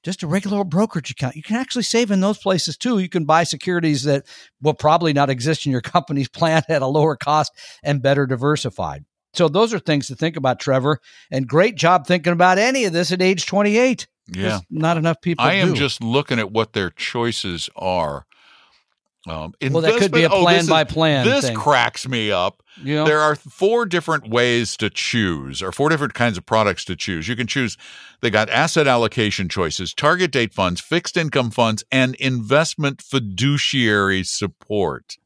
just 0.06 0.22
a 0.22 0.26
regular 0.28 0.62
brokerage 0.62 1.10
account. 1.10 1.34
You 1.34 1.42
can 1.42 1.56
actually 1.56 1.82
save 1.82 2.12
in 2.12 2.20
those 2.20 2.38
places 2.38 2.76
too. 2.76 3.00
You 3.00 3.08
can 3.08 3.24
buy 3.24 3.42
securities 3.42 4.04
that 4.04 4.24
will 4.62 4.74
probably 4.74 5.12
not 5.12 5.30
exist 5.30 5.66
in 5.66 5.72
your 5.72 5.80
company's 5.82 6.28
plan 6.28 6.62
at 6.68 6.82
a 6.82 6.86
lower 6.86 7.16
cost 7.16 7.52
and 7.82 8.02
better 8.02 8.26
diversified. 8.26 9.04
So 9.34 9.48
those 9.48 9.74
are 9.74 9.78
things 9.78 10.06
to 10.06 10.14
think 10.14 10.36
about, 10.36 10.60
Trevor. 10.60 11.00
And 11.30 11.46
great 11.46 11.76
job 11.76 12.06
thinking 12.06 12.32
about 12.32 12.56
any 12.56 12.84
of 12.84 12.92
this 12.92 13.12
at 13.12 13.20
age 13.20 13.46
28. 13.46 14.06
Yeah. 14.28 14.48
Just 14.48 14.64
not 14.70 14.96
enough 14.96 15.20
people. 15.20 15.44
I 15.44 15.54
am 15.54 15.68
do. 15.68 15.74
just 15.76 16.02
looking 16.02 16.38
at 16.38 16.50
what 16.50 16.72
their 16.72 16.90
choices 16.90 17.70
are. 17.76 18.26
Um, 19.28 19.54
Well, 19.60 19.82
that 19.82 19.98
could 19.98 20.12
be 20.12 20.22
a 20.22 20.30
oh, 20.30 20.42
plan 20.42 20.60
is- 20.60 20.68
by 20.68 20.84
plan 20.84 21.26
This 21.26 21.46
thing. 21.46 21.56
cracks 21.56 22.06
me 22.06 22.30
up. 22.30 22.62
you 22.76 22.94
know, 22.94 23.04
There 23.04 23.20
are 23.20 23.34
four 23.34 23.84
different 23.84 24.28
ways 24.28 24.76
to 24.76 24.88
choose, 24.88 25.62
or 25.62 25.72
four 25.72 25.88
different 25.88 26.14
kinds 26.14 26.38
of 26.38 26.46
products 26.46 26.84
to 26.84 26.94
choose. 26.94 27.26
You 27.26 27.34
can 27.34 27.48
choose, 27.48 27.76
they 28.20 28.30
got 28.30 28.48
asset 28.50 28.86
allocation 28.86 29.48
choices, 29.48 29.92
target 29.94 30.30
date 30.30 30.54
funds, 30.54 30.80
fixed 30.80 31.16
income 31.16 31.50
funds, 31.50 31.82
and 31.90 32.14
investment 32.16 33.02
fiduciary 33.02 34.22
support. 34.22 35.16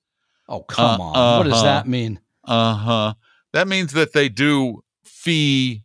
oh 0.48 0.62
come 0.62 1.00
uh, 1.00 1.04
on. 1.04 1.38
What 1.38 1.44
does 1.44 1.52
uh-huh. 1.54 1.64
that 1.64 1.88
mean? 1.88 2.20
Uh 2.44 2.74
huh. 2.74 3.14
That 3.52 3.68
means 3.68 3.92
that 3.92 4.12
they 4.12 4.28
do 4.28 4.82
fee 5.04 5.82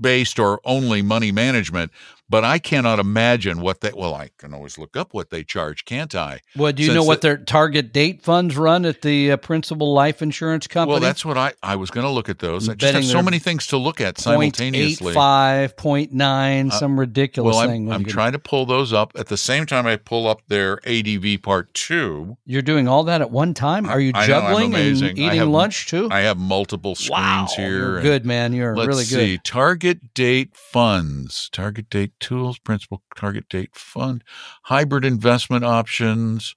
based 0.00 0.38
or 0.38 0.60
only 0.64 1.02
money 1.02 1.32
management, 1.32 1.92
but 2.30 2.44
I 2.44 2.58
cannot 2.58 2.98
imagine 2.98 3.60
what 3.60 3.80
they, 3.80 3.92
well, 3.94 4.14
I 4.14 4.30
can 4.38 4.52
always 4.54 4.78
look 4.78 4.96
up 4.96 5.14
what 5.14 5.30
they 5.30 5.44
charge, 5.44 5.84
can't 5.84 6.14
I? 6.14 6.40
Well, 6.56 6.72
do 6.72 6.82
you 6.82 6.88
since 6.88 6.94
know 6.96 7.04
what 7.04 7.20
the- 7.22 7.28
their 7.28 7.36
target 7.38 7.92
date 7.92 8.22
funds 8.22 8.56
run 8.56 8.84
at 8.84 9.02
the 9.02 9.32
uh, 9.32 9.36
Principal 9.38 9.92
Life 9.92 10.22
Insurance 10.22 10.66
Company? 10.66 10.92
Well, 10.92 11.00
that's 11.00 11.24
what 11.24 11.38
I, 11.38 11.52
I 11.62 11.76
was 11.76 11.90
going 11.90 12.04
to 12.06 12.10
look 12.12 12.28
at 12.28 12.38
those. 12.40 12.68
I 12.68 12.74
just 12.74 12.94
have 12.94 13.04
so 13.04 13.22
many 13.22 13.38
things 13.38 13.66
to 13.68 13.76
look 13.78 14.00
at 14.00 14.18
simultaneously. 14.18 15.14
0.85, 15.14 15.74
0.9, 15.76 16.68
Uh, 16.68 16.78
some 16.78 16.98
ridiculous 17.00 17.56
Well, 17.56 17.66
thing. 17.66 17.88
I'm, 17.88 17.96
I'm 18.00 18.04
trying 18.04 18.32
to 18.32 18.38
pull 18.38 18.66
those 18.66 18.92
up 18.92 19.12
at 19.16 19.28
the 19.28 19.36
same 19.36 19.66
time 19.66 19.86
I 19.86 19.96
pull 19.96 20.26
up 20.26 20.42
their 20.48 20.80
ADV 20.86 21.42
part 21.42 21.72
two. 21.74 22.36
You're 22.44 22.62
doing 22.62 22.88
all 22.88 23.04
that 23.04 23.20
at 23.20 23.30
one 23.30 23.54
time? 23.54 23.86
Are 23.88 24.00
you 24.00 24.12
I 24.14 24.26
know, 24.26 24.26
juggling 24.26 24.74
and 24.74 24.96
eating 25.02 25.38
have- 25.38 25.48
lunch 25.48 25.86
too? 25.86 26.08
I 26.10 26.20
have 26.20 26.38
multiple 26.38 26.94
screens 26.94 27.10
wow, 27.10 27.46
here. 27.56 27.68
You're 27.78 28.02
good, 28.02 28.26
man. 28.26 28.52
You're 28.52 28.76
Let's 28.76 28.88
really 28.88 29.04
good. 29.04 29.08
see. 29.08 29.38
Target 29.44 30.14
date 30.14 30.54
funds, 30.56 31.48
target 31.52 31.88
date 31.90 32.17
tools, 32.20 32.58
principal 32.58 33.02
target 33.16 33.48
date 33.48 33.74
fund, 33.74 34.24
hybrid 34.64 35.04
investment 35.04 35.64
options. 35.64 36.54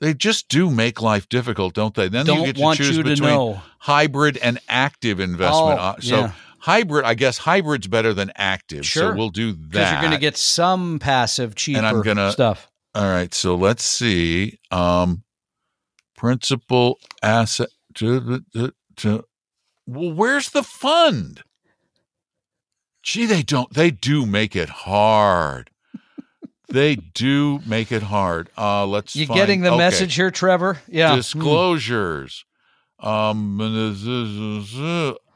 They 0.00 0.12
just 0.12 0.48
do 0.48 0.70
make 0.70 1.00
life 1.00 1.28
difficult, 1.28 1.74
don't 1.74 1.94
they? 1.94 2.08
Then 2.08 2.26
Don't 2.26 2.40
you 2.40 2.52
get 2.52 2.56
to 2.56 2.74
choose 2.76 2.96
you 2.96 3.02
to 3.02 3.08
between 3.08 3.60
hybrid 3.78 4.36
and 4.38 4.58
active 4.68 5.20
investment. 5.20 5.78
Oh, 5.80 5.94
so 6.00 6.20
yeah. 6.20 6.32
hybrid, 6.58 7.04
I 7.04 7.14
guess 7.14 7.38
hybrid's 7.38 7.86
better 7.86 8.12
than 8.12 8.32
active. 8.36 8.84
Sure. 8.84 9.12
So 9.12 9.16
we'll 9.16 9.30
do 9.30 9.52
that. 9.52 9.70
Because 9.70 9.92
you're 9.92 10.00
going 10.00 10.12
to 10.12 10.18
get 10.18 10.36
some 10.36 10.98
passive, 10.98 11.54
cheaper 11.54 11.80
I'm 11.80 12.02
gonna- 12.02 12.32
stuff. 12.32 12.68
All 12.96 13.10
right, 13.10 13.34
so 13.34 13.56
let's 13.56 13.82
see. 13.82 14.60
Um, 14.70 15.24
principal 16.16 16.98
asset 17.22 17.68
to 17.94 18.40
to, 18.52 18.72
to 18.98 19.24
well, 19.86 20.12
where's 20.12 20.50
the 20.50 20.62
fund? 20.62 21.42
Gee, 23.04 23.26
they 23.26 23.42
don't. 23.42 23.72
They 23.72 23.90
do 23.90 24.24
make 24.24 24.56
it 24.56 24.70
hard. 24.70 25.70
they 26.68 26.96
do 26.96 27.60
make 27.66 27.92
it 27.92 28.02
hard. 28.02 28.48
Uh, 28.56 28.86
let's. 28.86 29.14
You 29.14 29.26
find- 29.26 29.38
getting 29.38 29.60
the 29.60 29.68
okay. 29.68 29.78
message 29.78 30.14
here, 30.14 30.30
Trevor? 30.30 30.80
Yeah. 30.88 31.10
Hmm. 31.10 31.16
Disclosures. 31.16 32.44
Um. 32.98 33.60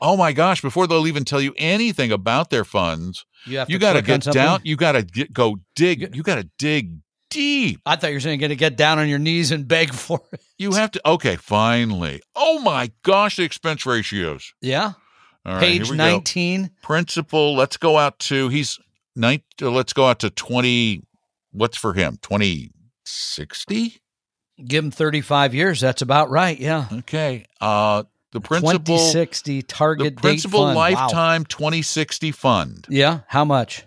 Oh 0.01 0.17
my 0.17 0.33
gosh! 0.33 0.63
Before 0.63 0.87
they'll 0.87 1.07
even 1.07 1.25
tell 1.25 1.41
you 1.41 1.53
anything 1.59 2.11
about 2.11 2.49
their 2.49 2.65
funds, 2.65 3.27
You 3.45 3.59
you 3.61 3.65
to 3.67 3.79
got 3.79 3.93
to 3.95 4.03
get 4.03 4.23
down. 4.23 4.61
You 4.65 4.77
got 4.77 4.93
to 4.93 5.27
go 5.33 5.59
dig. 5.77 6.15
You 6.17 6.23
got 6.23 6.37
to 6.37 6.49
dig 6.59 7.01
deep. 7.29 7.81
I 7.85 7.97
thought 7.97 8.09
you 8.09 8.17
were 8.17 8.21
saying 8.21 8.41
going 8.41 8.51
to 8.51 8.57
get 8.57 8.77
down 8.77 8.99
on 8.99 9.09
your 9.09 9.19
knees 9.19 9.51
and 9.51 9.69
beg 9.69 9.93
for 9.93 10.21
it. 10.33 10.41
You 10.57 10.73
have 10.73 10.93
to. 10.93 11.07
Okay, 11.07 11.37
finally. 11.37 12.23
Oh 12.35 12.61
my 12.61 12.91
gosh, 13.03 13.37
the 13.37 13.43
expense 13.43 13.85
ratios. 13.85 14.55
Yeah. 14.63 14.93
Right, 15.47 15.61
Page 15.61 15.85
here 15.87 15.93
we 15.93 15.97
go. 15.99 16.05
19. 16.17 16.71
Principal. 16.83 17.55
Let's 17.57 17.77
go 17.77 17.97
out 17.97 18.19
to. 18.21 18.49
He's 18.49 18.79
nine. 19.17 19.43
uh, 19.63 19.71
Let's 19.71 19.93
go 19.93 20.07
out 20.07 20.19
to 20.21 20.31
twenty. 20.31 21.03
What's 21.53 21.77
for 21.79 21.95
him? 21.95 22.19
Twenty 22.21 22.71
sixty. 23.05 24.01
Give 24.65 24.85
him 24.85 24.91
35 24.91 25.55
years. 25.55 25.81
That's 25.81 26.03
about 26.03 26.31
right. 26.31 26.59
Yeah. 26.59 26.87
Okay. 26.93 27.47
Uh, 27.61 28.03
the 28.33 28.41
principal. 28.41 28.97
2060 28.99 29.63
target 29.63 30.17
The 30.17 30.21
principal 30.21 30.61
date 30.61 30.65
fund. 30.67 30.77
Wow. 30.77 30.81
lifetime 30.83 31.45
twenty 31.45 31.81
sixty 31.83 32.33
fund. 32.33 32.87
Yeah. 32.91 33.21
How 33.29 33.45
much? 33.45 33.85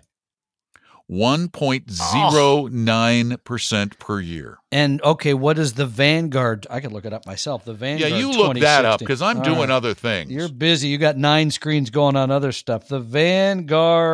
One 1.12 1.48
point 1.48 1.90
zero 1.90 2.68
nine 2.68 3.36
percent 3.44 3.98
per 3.98 4.18
year. 4.18 4.58
And 4.72 5.02
okay, 5.02 5.34
what 5.34 5.58
is 5.58 5.74
the 5.74 5.84
Vanguard? 5.84 6.66
I 6.70 6.80
could 6.80 6.90
look 6.90 7.04
it 7.04 7.12
up 7.12 7.26
myself. 7.26 7.66
The 7.66 7.74
Vanguard. 7.74 8.10
Yeah, 8.10 8.16
you 8.16 8.30
look 8.32 8.56
that 8.60 8.86
up 8.86 8.98
because 8.98 9.20
I'm 9.20 9.36
All 9.38 9.44
doing 9.44 9.58
right. 9.58 9.70
other 9.70 9.92
things. 9.92 10.30
You're 10.30 10.48
busy. 10.48 10.88
You 10.88 10.96
got 10.96 11.18
nine 11.18 11.50
screens 11.50 11.90
going 11.90 12.16
on 12.16 12.30
other 12.30 12.50
stuff. 12.50 12.88
The 12.88 12.98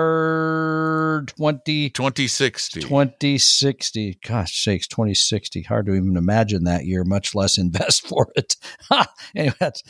Vanguard 0.09 1.28
20, 1.28 1.90
twenty 1.90 2.26
sixty. 2.26 2.81
2060. 2.81 4.19
Gosh 4.26 4.61
sakes, 4.64 4.88
2060. 4.88 5.62
Hard 5.62 5.87
to 5.87 5.95
even 5.95 6.17
imagine 6.17 6.64
that 6.64 6.85
year, 6.85 7.05
much 7.05 7.33
less 7.35 7.59
invest 7.59 8.07
for 8.09 8.33
it. 8.35 8.57
anyway, 9.37 9.55
that's 9.61 9.85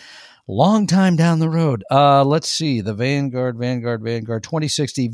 long 0.48 0.86
time 0.86 1.14
down 1.16 1.38
the 1.38 1.48
road. 1.50 1.84
Uh, 1.90 2.24
let's 2.24 2.48
see. 2.48 2.80
The 2.80 2.94
Vanguard, 2.94 3.56
Vanguard, 3.58 4.02
Vanguard 4.02 4.42
2060 4.42 5.08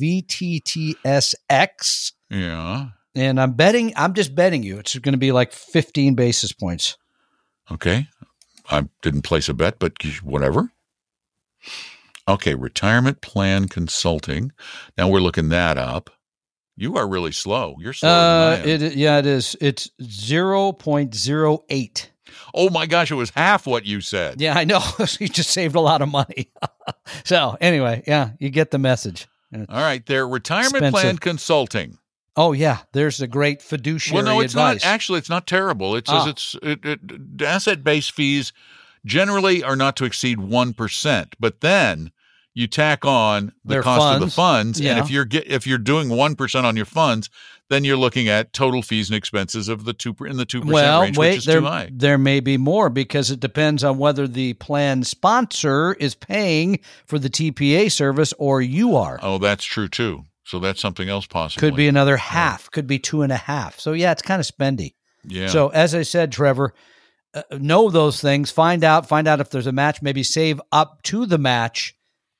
VTTSX. 1.04 2.12
Yeah. 2.30 2.86
And 3.16 3.40
I'm 3.40 3.52
betting, 3.52 3.92
I'm 3.96 4.14
just 4.14 4.34
betting 4.34 4.62
you, 4.62 4.78
it's 4.78 4.98
going 4.98 5.12
to 5.12 5.18
be 5.18 5.30
like 5.32 5.52
15 5.52 6.14
basis 6.14 6.52
points. 6.52 6.96
Okay. 7.70 8.08
I 8.70 8.88
didn't 9.02 9.22
place 9.22 9.48
a 9.48 9.54
bet, 9.54 9.78
but 9.78 9.92
whatever. 10.22 10.72
Okay, 12.26 12.54
retirement 12.54 13.20
plan 13.20 13.68
consulting. 13.68 14.52
Now 14.96 15.08
we're 15.08 15.20
looking 15.20 15.50
that 15.50 15.76
up. 15.78 16.10
You 16.76 16.96
are 16.96 17.06
really 17.06 17.30
slow. 17.32 17.76
You're 17.78 17.92
slower 17.92 18.12
Uh, 18.12 18.56
than 18.56 18.68
I 18.68 18.72
am. 18.72 18.82
it 18.82 18.94
yeah, 18.96 19.18
it 19.18 19.26
is. 19.26 19.54
It's 19.60 19.90
zero 20.02 20.72
point 20.72 21.14
zero 21.14 21.60
eight. 21.68 22.10
Oh 22.54 22.70
my 22.70 22.86
gosh, 22.86 23.10
it 23.10 23.14
was 23.14 23.30
half 23.30 23.66
what 23.66 23.84
you 23.86 24.00
said. 24.00 24.40
Yeah, 24.40 24.54
I 24.56 24.64
know. 24.64 24.80
you 25.20 25.28
just 25.28 25.50
saved 25.50 25.74
a 25.74 25.80
lot 25.80 26.02
of 26.02 26.08
money. 26.08 26.50
so 27.24 27.56
anyway, 27.60 28.02
yeah, 28.06 28.30
you 28.38 28.50
get 28.50 28.70
the 28.70 28.78
message. 28.78 29.26
All 29.54 29.80
right, 29.80 30.04
they're 30.04 30.26
retirement 30.26 30.78
plan 30.78 30.86
Expensive. 30.94 31.20
consulting. 31.20 31.98
Oh 32.36 32.52
yeah, 32.52 32.78
there's 32.92 33.20
a 33.20 33.28
great 33.28 33.62
fiduciary 33.62 34.24
well, 34.24 34.34
no, 34.36 34.40
it's 34.40 34.54
advice. 34.54 34.84
not. 34.84 34.90
Actually, 34.90 35.20
it's 35.20 35.30
not 35.30 35.46
terrible. 35.46 35.94
It 35.94 36.08
says 36.08 36.22
Ah. 36.24 36.28
it's 36.30 36.56
it, 36.62 36.84
it, 36.84 37.42
asset-based 37.42 38.10
fees 38.12 38.52
generally 39.04 39.62
are 39.62 39.76
not 39.76 39.96
to 39.96 40.04
exceed 40.04 40.40
one 40.40 40.72
percent, 40.74 41.36
but 41.38 41.60
then 41.60 42.10
you 42.52 42.66
tack 42.66 43.04
on 43.04 43.52
the 43.64 43.74
Their 43.74 43.82
cost 43.82 44.14
of 44.14 44.20
the 44.20 44.26
funds. 44.26 44.78
funds, 44.78 44.80
and 44.80 44.98
if 44.98 45.10
you're 45.10 45.24
get, 45.24 45.46
if 45.46 45.66
you're 45.66 45.78
doing 45.78 46.08
one 46.08 46.34
percent 46.34 46.66
on 46.66 46.76
your 46.76 46.86
funds, 46.86 47.30
then 47.70 47.84
you're 47.84 47.96
looking 47.96 48.28
at 48.28 48.52
total 48.52 48.82
fees 48.82 49.08
and 49.08 49.16
expenses 49.16 49.68
of 49.68 49.84
the 49.84 49.92
two 49.92 50.14
in 50.20 50.36
the 50.36 50.44
two 50.44 50.60
percent 50.60 50.74
well, 50.74 51.02
range, 51.02 51.18
wait, 51.18 51.30
which 51.30 51.38
is 51.38 51.44
there 51.46 51.60
too 51.60 51.66
high. 51.66 51.88
there 51.92 52.18
may 52.18 52.40
be 52.40 52.56
more 52.56 52.90
because 52.90 53.30
it 53.30 53.40
depends 53.40 53.82
on 53.82 53.98
whether 53.98 54.26
the 54.26 54.52
plan 54.54 55.02
sponsor 55.02 55.94
is 55.94 56.14
paying 56.14 56.78
for 57.06 57.18
the 57.18 57.30
TPA 57.30 57.90
service 57.90 58.34
or 58.38 58.60
you 58.60 58.96
are. 58.96 59.18
Oh, 59.22 59.38
that's 59.38 59.64
true 59.64 59.88
too. 59.88 60.24
So 60.44 60.58
that's 60.58 60.80
something 60.80 61.08
else 61.08 61.26
possible. 61.26 61.60
Could 61.60 61.76
be 61.76 61.88
another 61.88 62.18
half. 62.18 62.70
Could 62.70 62.86
be 62.86 62.98
two 62.98 63.22
and 63.22 63.32
a 63.32 63.36
half. 63.36 63.80
So 63.80 63.92
yeah, 63.92 64.12
it's 64.12 64.22
kind 64.22 64.40
of 64.40 64.46
spendy. 64.46 64.94
yeah. 65.24 65.46
So 65.48 65.68
as 65.68 65.94
I 65.94 66.02
said, 66.02 66.32
Trevor, 66.32 66.74
uh, 67.32 67.42
know 67.58 67.90
those 67.90 68.20
things. 68.20 68.50
Find 68.50 68.84
out. 68.84 69.08
Find 69.08 69.26
out 69.26 69.40
if 69.40 69.50
there's 69.50 69.66
a 69.66 69.72
match. 69.72 70.02
Maybe 70.02 70.22
save 70.22 70.60
up 70.70 71.02
to 71.04 71.24
the 71.24 71.38
match, 71.38 71.93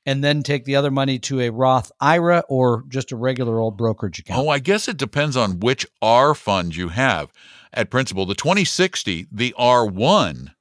and 0.06 0.23
then 0.23 0.42
take 0.42 0.64
the 0.64 0.76
other 0.76 0.90
money 0.90 1.18
to 1.18 1.40
a 1.40 1.50
Roth 1.50 1.90
IRA 2.00 2.44
or 2.49 2.84
just 2.88 3.12
a 3.12 3.16
regular 3.16 3.58
old 3.58 3.76
brokerage 3.76 4.18
account. 4.18 4.40
Oh, 4.40 4.49
I 4.49 4.58
guess 4.58 4.88
it 4.88 4.96
depends 4.96 5.37
on 5.37 5.61
which 5.61 5.87
R 6.02 6.34
fund 6.34 6.76
you 6.76 6.88
have. 6.88 7.32
At 7.73 7.90
principal, 7.90 8.25
the 8.25 8.34
2060, 8.34 9.26
the 9.32 9.54
R1. 9.58 10.54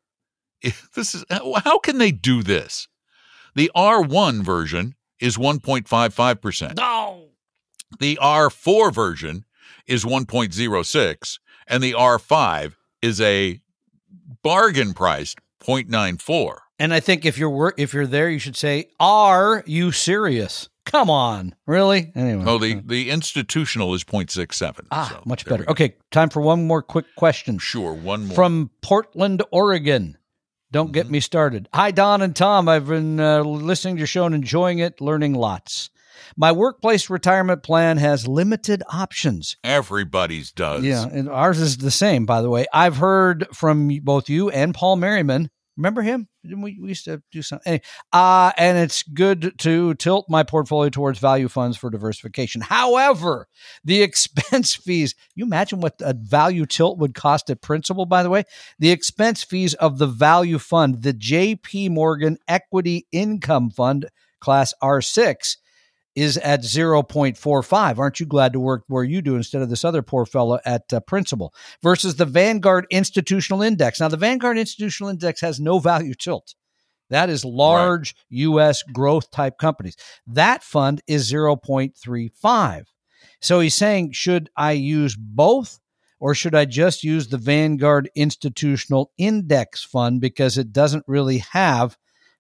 This 0.96 1.14
is 1.14 1.26
how 1.30 1.78
can 1.80 1.98
they 1.98 2.12
do 2.12 2.42
this? 2.42 2.88
The 3.54 3.70
R1 3.76 4.44
version 4.44 4.96
is 5.20 5.38
1.55%. 5.38 6.78
No. 6.78 7.26
The 8.00 8.18
R4 8.22 8.94
version 8.94 9.46
is 9.86 10.06
1.06 10.06 11.40
and 11.68 11.84
the 11.84 11.94
R5 11.94 12.76
is 13.02 13.22
a 13.22 13.62
bargain 14.42 14.94
priced 14.94 15.40
0.94. 15.62 16.58
And 16.84 16.94
I 16.94 17.00
think 17.00 17.26
if 17.26 17.38
you're 17.38 17.50
wor- 17.50 17.74
if 17.78 17.94
you're 17.94 18.06
there, 18.08 18.30
you 18.30 18.40
should 18.40 18.58
say, 18.58 18.90
"Are 19.00 19.64
you 19.66 19.92
serious? 19.94 20.68
Come 20.86 21.10
on, 21.10 21.56
really?" 21.66 22.12
Anyway. 22.14 22.44
Oh, 22.46 22.58
the 22.58 22.82
the 22.86 23.10
institutional 23.10 23.94
is 23.94 24.04
0.67. 24.04 24.88
ah, 24.92 25.08
So 25.10 25.22
much 25.26 25.46
better. 25.46 25.64
Okay, 25.70 25.96
time 26.12 26.30
for 26.30 26.42
one 26.42 26.68
more 26.68 26.82
quick 26.82 27.06
question. 27.16 27.58
Sure, 27.58 27.94
one 27.94 28.26
more. 28.28 28.36
from 28.36 28.70
Portland, 28.82 29.42
Oregon. 29.52 30.18
Don't 30.74 30.92
get 30.92 31.06
Mm-hmm. 31.06 31.12
me 31.14 31.20
started. 31.22 31.70
Hi, 31.74 31.92
Don 31.92 32.22
and 32.22 32.36
Tom. 32.36 32.68
I've 32.68 32.88
been 32.88 33.20
uh, 33.20 33.44
listening 33.44 33.96
to 33.96 34.00
your 34.00 34.08
show 34.08 34.26
and 34.26 34.36
enjoying 34.36 34.80
it, 34.80 35.00
learning 35.00 35.36
lots. 35.36 35.90
My 36.36 36.52
workplace 36.52 37.10
retirement 37.10 37.64
plan 37.64 37.98
has 37.98 38.28
limited 38.28 38.84
options. 38.92 39.56
Everybody's 39.64 40.52
does. 40.52 40.84
Yeah, 40.84 41.06
and 41.06 41.30
ours 41.30 41.60
is 41.62 41.78
the 41.78 41.92
same, 41.92 42.26
by 42.26 42.42
the 42.42 42.50
way. 42.50 42.66
I've 42.74 42.98
heard 42.98 43.48
from 43.54 43.88
both 44.04 44.30
you 44.30 44.50
and 44.50 44.74
Paul 44.76 44.96
Merriman. 44.98 45.50
Remember 45.76 46.02
him? 46.04 46.28
We, 46.44 46.78
we 46.80 46.90
used 46.90 47.06
to 47.06 47.22
do 47.32 47.42
something. 47.42 47.64
Anyway, 47.66 47.84
uh, 48.12 48.52
and 48.58 48.78
it's 48.78 49.02
good 49.04 49.58
to 49.60 49.96
tilt 49.96 50.28
my 50.30 50.44
portfolio 50.44 50.90
towards 50.90 51.20
value 51.20 51.48
funds 51.48 51.78
for 51.78 51.90
diversification. 51.90 52.62
However, 52.62 53.48
the 53.84 54.02
expense 54.04 54.76
fees, 54.76 55.16
you 55.36 55.46
imagine 55.46 55.80
what 55.80 55.96
a 56.02 56.14
value 56.14 56.66
tilt 56.66 57.00
would 57.00 57.16
cost 57.16 57.50
at 57.50 57.62
principal, 57.62 58.06
by 58.06 58.22
the 58.22 58.30
way? 58.30 58.44
The 58.78 58.92
expense 58.92 59.44
fees 59.44 59.74
of 59.76 59.98
the 59.98 60.08
value 60.08 60.60
fund, 60.60 61.02
the 61.02 61.14
JP 61.14 61.92
Morgan 61.92 62.38
Equity 62.48 63.08
Income 63.12 63.72
Fund, 63.72 64.08
class 64.40 64.74
R6, 64.84 65.58
is 66.16 66.38
at 66.38 66.62
0.45. 66.62 67.98
Aren't 67.98 68.20
you 68.20 68.26
glad 68.26 68.54
to 68.54 68.60
work 68.60 68.84
where 68.88 69.04
you 69.04 69.22
do 69.22 69.36
instead 69.36 69.62
of 69.62 69.70
this 69.70 69.86
other 69.86 70.02
poor 70.02 70.26
fellow 70.26 70.60
at 70.66 70.92
uh, 70.94 71.00
principal? 71.00 71.54
Versus 71.82 72.16
the 72.16 72.26
Vanguard 72.26 72.86
Institutional 72.90 73.62
Index. 73.62 74.00
Now, 74.00 74.10
the 74.10 74.18
Vanguard 74.18 74.58
Institutional 74.58 75.10
Index 75.10 75.42
has 75.42 75.60
no 75.60 75.80
value 75.80 76.14
tilt. 76.14 76.56
That 77.10 77.30
is 77.30 77.46
large 77.46 78.16
U.S. 78.30 78.82
growth 78.82 79.30
type 79.30 79.58
companies. 79.58 79.96
That 80.26 80.64
fund 80.64 81.02
is 81.08 81.32
0.35. 81.32 82.86
So 83.42 83.60
he's 83.60 83.76
saying, 83.76 84.14
should 84.14 84.50
I 84.56 84.72
use 84.72 85.16
both 85.16 85.80
or 86.20 86.34
should 86.34 86.56
I 86.56 86.66
just 86.66 87.04
use 87.04 87.28
the 87.28 87.38
Vanguard 87.38 88.10
Institutional 88.16 89.12
Index 89.18 89.84
Fund 89.84 90.22
because 90.22 90.58
it 90.58 90.72
doesn't 90.72 91.04
really 91.06 91.40
have 91.52 91.98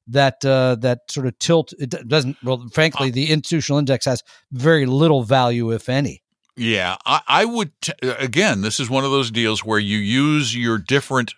that 0.07 0.43
uh, 0.45 0.75
that 0.75 0.99
sort 1.09 1.27
of 1.27 1.37
tilt? 1.39 1.73
It 1.79 2.07
doesn't. 2.07 2.37
Well, 2.43 2.67
frankly, 2.71 3.11
the 3.11 3.31
institutional 3.31 3.79
index 3.79 4.05
has 4.05 4.23
very 4.51 4.85
little 4.85 5.23
value, 5.23 5.71
if 5.71 5.89
any. 5.89 6.21
Yeah, 6.55 6.97
I, 7.05 7.21
I 7.27 7.45
would. 7.45 7.71
T- 7.81 7.93
again, 8.01 8.61
this 8.61 8.79
is 8.79 8.89
one 8.89 9.05
of 9.05 9.11
those 9.11 9.31
deals 9.31 9.65
where 9.65 9.79
you 9.79 9.97
use 9.97 10.55
your 10.55 10.77
different 10.77 11.33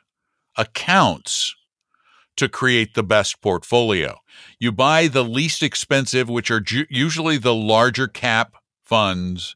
accounts 0.57 1.55
to 2.37 2.49
create 2.49 2.95
the 2.95 3.03
best 3.03 3.41
portfolio. 3.41 4.17
You 4.59 4.71
buy 4.71 5.07
the 5.07 5.23
least 5.23 5.63
expensive, 5.63 6.29
which 6.29 6.51
are 6.51 6.59
ju- 6.59 6.87
usually 6.89 7.37
the 7.37 7.55
larger 7.55 8.07
cap 8.07 8.55
funds 8.83 9.55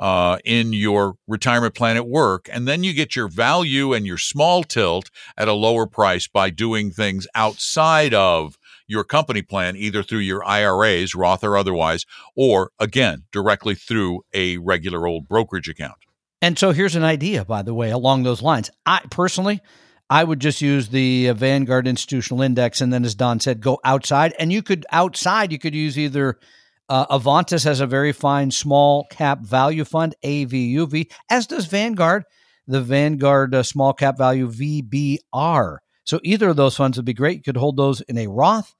uh, 0.00 0.38
in 0.46 0.72
your 0.72 1.14
retirement 1.28 1.74
plan 1.74 1.96
at 1.96 2.08
work, 2.08 2.48
and 2.50 2.66
then 2.66 2.82
you 2.82 2.94
get 2.94 3.14
your 3.14 3.28
value 3.28 3.92
and 3.92 4.06
your 4.06 4.16
small 4.16 4.64
tilt 4.64 5.10
at 5.36 5.46
a 5.46 5.52
lower 5.52 5.86
price 5.86 6.26
by 6.26 6.48
doing 6.48 6.90
things 6.90 7.28
outside 7.34 8.14
of 8.14 8.56
your 8.88 9.04
company 9.04 9.42
plan, 9.42 9.76
either 9.76 10.02
through 10.02 10.18
your 10.18 10.42
IRAs, 10.44 11.14
Roth 11.14 11.44
or 11.44 11.56
otherwise, 11.56 12.06
or 12.34 12.72
again, 12.80 13.24
directly 13.30 13.74
through 13.74 14.22
a 14.32 14.56
regular 14.56 15.06
old 15.06 15.28
brokerage 15.28 15.68
account. 15.68 15.98
And 16.42 16.58
so 16.58 16.72
here's 16.72 16.96
an 16.96 17.04
idea, 17.04 17.44
by 17.44 17.60
the 17.60 17.74
way, 17.74 17.90
along 17.90 18.22
those 18.22 18.40
lines. 18.40 18.70
I 18.86 19.02
personally, 19.10 19.60
I 20.08 20.24
would 20.24 20.40
just 20.40 20.62
use 20.62 20.88
the 20.88 21.28
uh, 21.28 21.34
Vanguard 21.34 21.86
Institutional 21.86 22.40
Index, 22.40 22.80
and 22.80 22.90
then, 22.90 23.04
as 23.04 23.14
Don 23.14 23.38
said, 23.38 23.60
go 23.60 23.78
outside. 23.84 24.34
And 24.38 24.50
you 24.50 24.62
could 24.62 24.86
outside, 24.90 25.52
you 25.52 25.58
could 25.58 25.74
use 25.74 25.98
either 25.98 26.38
uh, 26.90 27.06
Avantis 27.18 27.64
has 27.64 27.78
a 27.80 27.86
very 27.86 28.12
fine 28.12 28.50
small 28.50 29.06
cap 29.10 29.40
value 29.42 29.84
fund, 29.84 30.16
AVUV, 30.24 31.10
as 31.30 31.46
does 31.46 31.66
Vanguard, 31.66 32.24
the 32.66 32.82
Vanguard 32.82 33.54
uh, 33.54 33.62
Small 33.62 33.92
Cap 33.92 34.18
Value 34.18 34.50
VBR. 34.50 35.78
So 36.04 36.20
either 36.24 36.48
of 36.48 36.56
those 36.56 36.76
funds 36.76 36.98
would 36.98 37.06
be 37.06 37.14
great. 37.14 37.36
You 37.36 37.42
could 37.44 37.56
hold 37.56 37.76
those 37.76 38.00
in 38.02 38.18
a 38.18 38.26
Roth, 38.26 38.74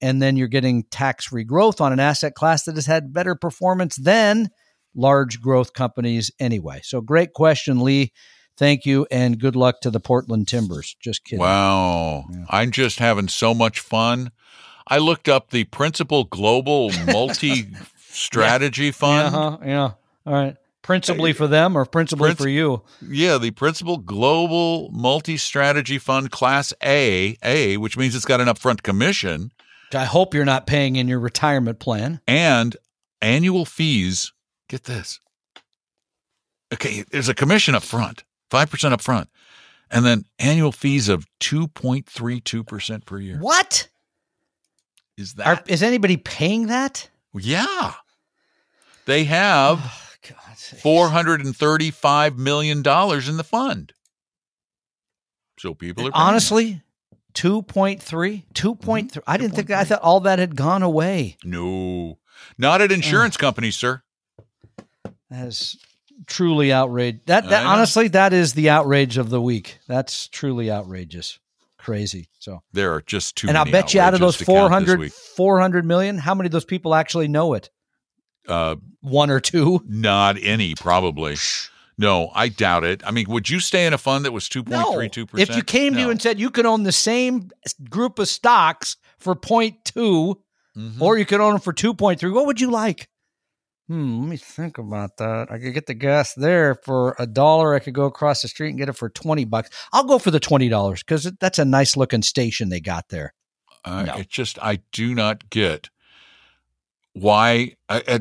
and 0.00 0.22
then 0.22 0.36
you're 0.36 0.46
getting 0.46 0.84
tax 0.84 1.26
free 1.26 1.42
growth 1.42 1.80
on 1.80 1.92
an 1.92 1.98
asset 1.98 2.34
class 2.36 2.62
that 2.64 2.76
has 2.76 2.86
had 2.86 3.12
better 3.12 3.34
performance 3.34 3.96
than 3.96 4.48
large 4.94 5.40
growth 5.40 5.72
companies 5.72 6.30
anyway. 6.38 6.80
So 6.84 7.00
great 7.00 7.32
question, 7.32 7.80
Lee. 7.80 8.12
Thank 8.56 8.86
you, 8.86 9.06
and 9.10 9.40
good 9.40 9.56
luck 9.56 9.80
to 9.80 9.90
the 9.90 10.00
Portland 10.00 10.46
Timbers. 10.46 10.94
Just 11.00 11.24
kidding. 11.24 11.40
Wow. 11.40 12.26
I'm 12.48 12.70
just 12.70 13.00
having 13.00 13.28
so 13.28 13.54
much 13.54 13.80
fun. 13.80 14.30
I 14.86 14.98
looked 14.98 15.28
up 15.28 15.50
the 15.50 15.64
Principal 15.64 16.24
Global 16.24 16.90
Multi 17.06 17.68
Strategy 17.98 18.90
Fund. 18.90 19.32
Yeah, 19.32 19.38
uh-huh, 19.38 19.58
yeah. 19.64 19.90
All 20.26 20.32
right. 20.32 20.56
Principally 20.82 21.32
for 21.32 21.48
them 21.48 21.76
or 21.76 21.84
principally 21.84 22.30
Princi- 22.30 22.38
for 22.38 22.48
you? 22.48 22.82
Yeah, 23.02 23.38
the 23.38 23.50
Principal 23.50 23.98
Global 23.98 24.88
Multi 24.92 25.36
Strategy 25.36 25.98
Fund 25.98 26.30
Class 26.30 26.72
A, 26.84 27.36
A, 27.42 27.76
which 27.76 27.96
means 27.96 28.14
it's 28.14 28.24
got 28.24 28.40
an 28.40 28.46
upfront 28.46 28.82
commission 28.82 29.50
I 29.94 30.04
hope 30.04 30.34
you're 30.34 30.44
not 30.44 30.66
paying 30.66 30.96
in 30.96 31.08
your 31.08 31.20
retirement 31.20 31.78
plan. 31.78 32.20
and 32.26 32.76
annual 33.20 33.64
fees. 33.64 34.32
Get 34.68 34.84
this. 34.84 35.20
Okay, 36.72 37.04
there's 37.10 37.28
a 37.28 37.34
commission 37.34 37.74
up 37.74 37.84
front, 37.84 38.24
5% 38.50 38.92
up 38.92 39.00
front, 39.00 39.28
and 39.90 40.04
then 40.04 40.24
annual 40.38 40.72
fees 40.72 41.08
of 41.08 41.26
2.32% 41.40 43.06
per 43.06 43.18
year. 43.20 43.38
What? 43.38 43.88
Is 45.16 45.34
Are, 45.38 45.56
that? 45.56 45.70
is 45.70 45.82
anybody 45.82 46.16
paying 46.16 46.66
that? 46.66 47.08
yeah. 47.34 47.92
They 49.06 49.24
have 49.24 49.80
Oh, 50.28 50.32
$435 50.84 52.36
million 52.36 52.78
in 52.78 52.82
the 53.36 53.44
fund. 53.44 53.92
So 55.58 55.74
people 55.74 56.08
are. 56.08 56.10
Honestly, 56.12 56.82
2.3? 57.34 58.00
2.3. 58.02 58.44
Mm-hmm. 58.54 59.18
I 59.26 59.36
didn't 59.36 59.54
think 59.54 59.68
that. 59.68 59.78
I 59.78 59.84
thought 59.84 60.02
all 60.02 60.20
that 60.20 60.38
had 60.40 60.56
gone 60.56 60.82
away. 60.82 61.36
No, 61.44 62.18
not 62.58 62.80
at 62.80 62.90
insurance 62.90 63.36
companies, 63.36 63.76
sir. 63.76 64.02
That 65.30 65.46
is 65.46 65.78
truly 66.26 66.72
outrage. 66.72 67.20
That, 67.26 67.48
that 67.50 67.64
honestly, 67.64 68.08
that 68.08 68.32
is 68.32 68.54
the 68.54 68.70
outrage 68.70 69.18
of 69.18 69.30
the 69.30 69.40
week. 69.40 69.78
That's 69.86 70.26
truly 70.28 70.70
outrageous, 70.70 71.38
crazy. 71.86 72.28
So 72.40 72.62
there 72.72 72.92
are 72.94 73.00
just 73.00 73.36
too. 73.36 73.48
And 73.48 73.56
I'll 73.56 73.64
bet 73.64 73.94
you 73.94 74.00
out 74.00 74.12
of 74.12 74.18
those 74.18 74.34
400, 74.34 75.12
400 75.12 75.84
million, 75.84 76.18
how 76.18 76.34
many 76.34 76.48
of 76.48 76.50
those 76.50 76.64
people 76.64 76.96
actually 76.96 77.28
know 77.28 77.54
it? 77.54 77.70
Uh, 78.48 78.74
One 79.02 79.30
or 79.30 79.38
two. 79.38 79.80
Not 79.86 80.36
any, 80.42 80.74
probably. 80.74 81.36
No, 81.96 82.32
I 82.34 82.48
doubt 82.48 82.82
it. 82.82 83.02
I 83.06 83.12
mean, 83.12 83.26
would 83.28 83.48
you 83.48 83.60
stay 83.60 83.86
in 83.86 83.92
a 83.92 83.98
fund 83.98 84.24
that 84.24 84.32
was 84.32 84.48
two 84.48 84.64
point 84.64 84.84
three 84.92 85.08
two 85.08 85.26
percent? 85.26 85.48
If 85.48 85.56
you 85.56 85.62
came 85.62 85.92
no. 85.92 85.98
to 85.98 86.02
you 86.02 86.10
and 86.10 86.20
said 86.20 86.40
you 86.40 86.50
could 86.50 86.66
own 86.66 86.82
the 86.82 86.92
same 86.92 87.50
group 87.88 88.18
of 88.18 88.28
stocks 88.28 88.96
for 89.18 89.36
0.2, 89.36 90.34
mm-hmm. 90.76 91.02
or 91.02 91.16
you 91.16 91.24
could 91.24 91.40
own 91.40 91.52
them 91.52 91.60
for 91.60 91.72
two 91.72 91.94
point 91.94 92.18
three, 92.18 92.30
what 92.30 92.46
would 92.46 92.60
you 92.60 92.70
like? 92.70 93.08
Hmm, 93.88 94.20
let 94.20 94.28
me 94.28 94.36
think 94.36 94.78
about 94.78 95.16
that. 95.18 95.50
I 95.50 95.58
could 95.58 95.72
get 95.72 95.86
the 95.86 95.94
gas 95.94 96.34
there 96.34 96.74
for 96.74 97.14
a 97.20 97.26
dollar. 97.26 97.74
I 97.74 97.78
could 97.78 97.94
go 97.94 98.06
across 98.06 98.42
the 98.42 98.48
street 98.48 98.70
and 98.70 98.78
get 98.78 98.88
it 98.88 98.96
for 98.96 99.08
20 99.08 99.44
bucks. 99.44 99.70
I'll 99.92 100.04
go 100.04 100.18
for 100.18 100.32
the 100.32 100.40
$20 100.40 100.98
because 101.00 101.30
that's 101.38 101.60
a 101.60 101.64
nice 101.64 101.96
looking 101.96 102.22
station 102.22 102.68
they 102.68 102.80
got 102.80 103.08
there. 103.10 103.32
Uh, 103.84 104.02
no. 104.02 104.14
It 104.16 104.28
just, 104.28 104.58
I 104.60 104.80
do 104.90 105.14
not 105.14 105.50
get 105.50 105.90
why. 107.12 107.76
Uh, 107.88 108.00
uh, 108.08 108.18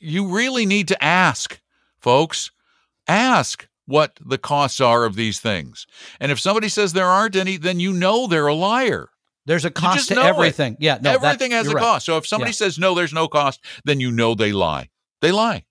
you 0.00 0.34
really 0.34 0.66
need 0.66 0.88
to 0.88 1.04
ask, 1.04 1.60
folks. 2.00 2.50
Ask 3.06 3.68
what 3.86 4.18
the 4.24 4.38
costs 4.38 4.80
are 4.80 5.04
of 5.04 5.14
these 5.14 5.40
things. 5.40 5.86
And 6.20 6.30
if 6.30 6.40
somebody 6.40 6.68
says 6.68 6.92
there 6.92 7.06
aren't 7.06 7.36
any, 7.36 7.56
then 7.56 7.80
you 7.80 7.92
know 7.92 8.26
they're 8.26 8.48
a 8.48 8.54
liar. 8.54 9.10
There's 9.48 9.64
a 9.64 9.70
cost 9.70 10.08
to 10.08 10.22
everything. 10.22 10.74
It. 10.74 10.82
Yeah, 10.82 10.98
no, 11.00 11.12
everything 11.12 11.52
has 11.52 11.68
a 11.68 11.70
right. 11.70 11.82
cost. 11.82 12.04
So 12.04 12.18
if 12.18 12.26
somebody 12.26 12.50
yeah. 12.50 12.56
says 12.56 12.78
no, 12.78 12.94
there's 12.94 13.14
no 13.14 13.28
cost, 13.28 13.64
then 13.82 13.98
you 13.98 14.12
know 14.12 14.34
they 14.34 14.52
lie. 14.52 14.90
They 15.22 15.32
lie, 15.32 15.64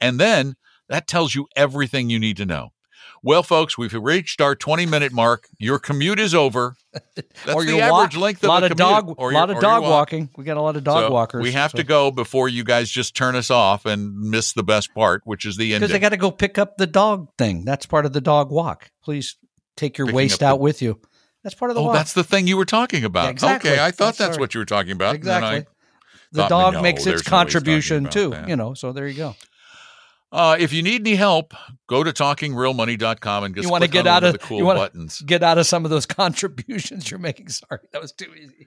and 0.00 0.18
then 0.18 0.56
that 0.88 1.06
tells 1.06 1.32
you 1.32 1.46
everything 1.54 2.10
you 2.10 2.18
need 2.18 2.36
to 2.38 2.44
know. 2.44 2.72
Well, 3.22 3.44
folks, 3.44 3.78
we've 3.78 3.94
reached 3.94 4.40
our 4.40 4.56
20 4.56 4.86
minute 4.86 5.12
mark. 5.12 5.46
Your 5.56 5.78
commute 5.78 6.18
is 6.18 6.34
over. 6.34 6.74
That's 7.14 7.54
or 7.54 7.64
the 7.64 7.80
average 7.80 8.16
walk, 8.16 8.22
length 8.22 8.42
of 8.42 8.48
a, 8.48 8.52
lot 8.52 8.62
a 8.64 8.66
of 8.66 8.76
dog, 8.76 9.08
a 9.18 9.22
lot 9.22 9.50
of 9.50 9.60
dog 9.60 9.84
walking. 9.84 10.28
We 10.36 10.44
got 10.44 10.56
a 10.56 10.60
lot 10.60 10.76
of 10.76 10.82
dog 10.82 11.06
so 11.06 11.12
walkers. 11.12 11.42
We 11.42 11.52
have 11.52 11.70
so. 11.70 11.78
to 11.78 11.84
go 11.84 12.10
before 12.10 12.48
you 12.48 12.64
guys 12.64 12.90
just 12.90 13.14
turn 13.14 13.36
us 13.36 13.52
off 13.52 13.86
and 13.86 14.18
miss 14.18 14.52
the 14.52 14.64
best 14.64 14.92
part, 14.94 15.22
which 15.24 15.44
is 15.44 15.56
the 15.56 15.74
end. 15.74 15.82
Because 15.82 15.92
they 15.92 16.00
got 16.00 16.08
to 16.08 16.16
go 16.16 16.32
pick 16.32 16.58
up 16.58 16.76
the 16.76 16.88
dog 16.88 17.28
thing. 17.38 17.64
That's 17.64 17.86
part 17.86 18.04
of 18.04 18.12
the 18.12 18.20
dog 18.20 18.50
walk. 18.50 18.90
Please 19.04 19.36
take 19.76 19.96
your 19.96 20.08
Picking 20.08 20.16
waste 20.16 20.42
out 20.42 20.56
the, 20.56 20.62
with 20.62 20.82
you. 20.82 21.00
That's 21.46 21.54
part 21.54 21.70
of 21.70 21.76
the 21.76 21.80
oh, 21.80 21.84
walk. 21.84 21.94
that's 21.94 22.12
the 22.12 22.24
thing 22.24 22.48
you 22.48 22.56
were 22.56 22.64
talking 22.64 23.04
about. 23.04 23.26
Yeah, 23.26 23.30
exactly. 23.30 23.70
Okay, 23.70 23.80
I 23.80 23.92
thought 23.92 24.16
that's, 24.16 24.18
that's 24.18 24.36
what 24.36 24.52
you 24.52 24.58
were 24.58 24.64
talking 24.64 24.90
about. 24.90 25.14
Exactly. 25.14 25.64
the 26.32 26.48
dog 26.48 26.74
no, 26.74 26.82
makes 26.82 27.06
its 27.06 27.22
contribution 27.22 28.06
too. 28.06 28.30
That. 28.30 28.48
You 28.48 28.56
know, 28.56 28.74
so 28.74 28.90
there 28.92 29.06
you 29.06 29.14
go. 29.14 29.36
Uh, 30.32 30.56
if 30.58 30.72
you 30.72 30.82
need 30.82 31.02
any 31.02 31.14
help, 31.14 31.54
go 31.86 32.02
to 32.02 32.10
talkingrealmoney.com 32.10 33.44
and 33.44 33.54
just 33.54 33.64
you 33.64 33.70
want 33.70 33.84
to 33.84 33.88
get 33.88 34.08
out 34.08 34.24
of 34.24 34.32
the 34.32 34.40
cool 34.40 34.58
you 34.58 34.64
buttons. 34.64 35.20
Get 35.20 35.44
out 35.44 35.56
of 35.56 35.68
some 35.68 35.84
of 35.84 35.92
those 35.92 36.04
contributions 36.06 37.08
you're 37.12 37.20
making. 37.20 37.48
Sorry, 37.50 37.78
that 37.92 38.02
was 38.02 38.10
too 38.10 38.34
easy. 38.34 38.66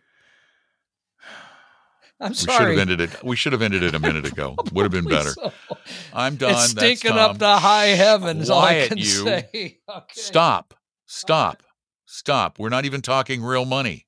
I'm 2.21 2.33
sorry. 2.33 2.77
We 2.77 2.77
should 2.77 2.79
have 2.79 2.89
ended 2.89 3.01
it. 3.01 3.23
We 3.25 3.35
should 3.35 3.51
have 3.51 3.61
ended 3.61 3.83
it 3.83 3.93
a 3.93 3.99
minute 3.99 4.25
ago. 4.25 4.55
Would 4.71 4.83
have 4.83 4.91
been 4.93 5.03
better. 5.03 5.31
So. 5.31 5.51
I'm 6.13 6.37
done. 6.37 6.51
It's 6.51 6.69
stinking 6.69 7.11
up 7.11 7.39
to 7.39 7.57
high 7.57 7.87
heavens. 7.87 8.47
Quiet 8.47 8.53
all 8.53 8.85
I 8.85 8.87
can 8.87 8.97
you. 8.97 9.03
say. 9.03 9.79
Okay. 9.89 10.05
Stop. 10.13 10.75
Stop. 11.07 11.63
Stop. 12.11 12.57
We're 12.57 12.69
not 12.69 12.85
even 12.85 13.03
talking 13.03 13.43
real 13.43 13.65
money. 13.65 14.07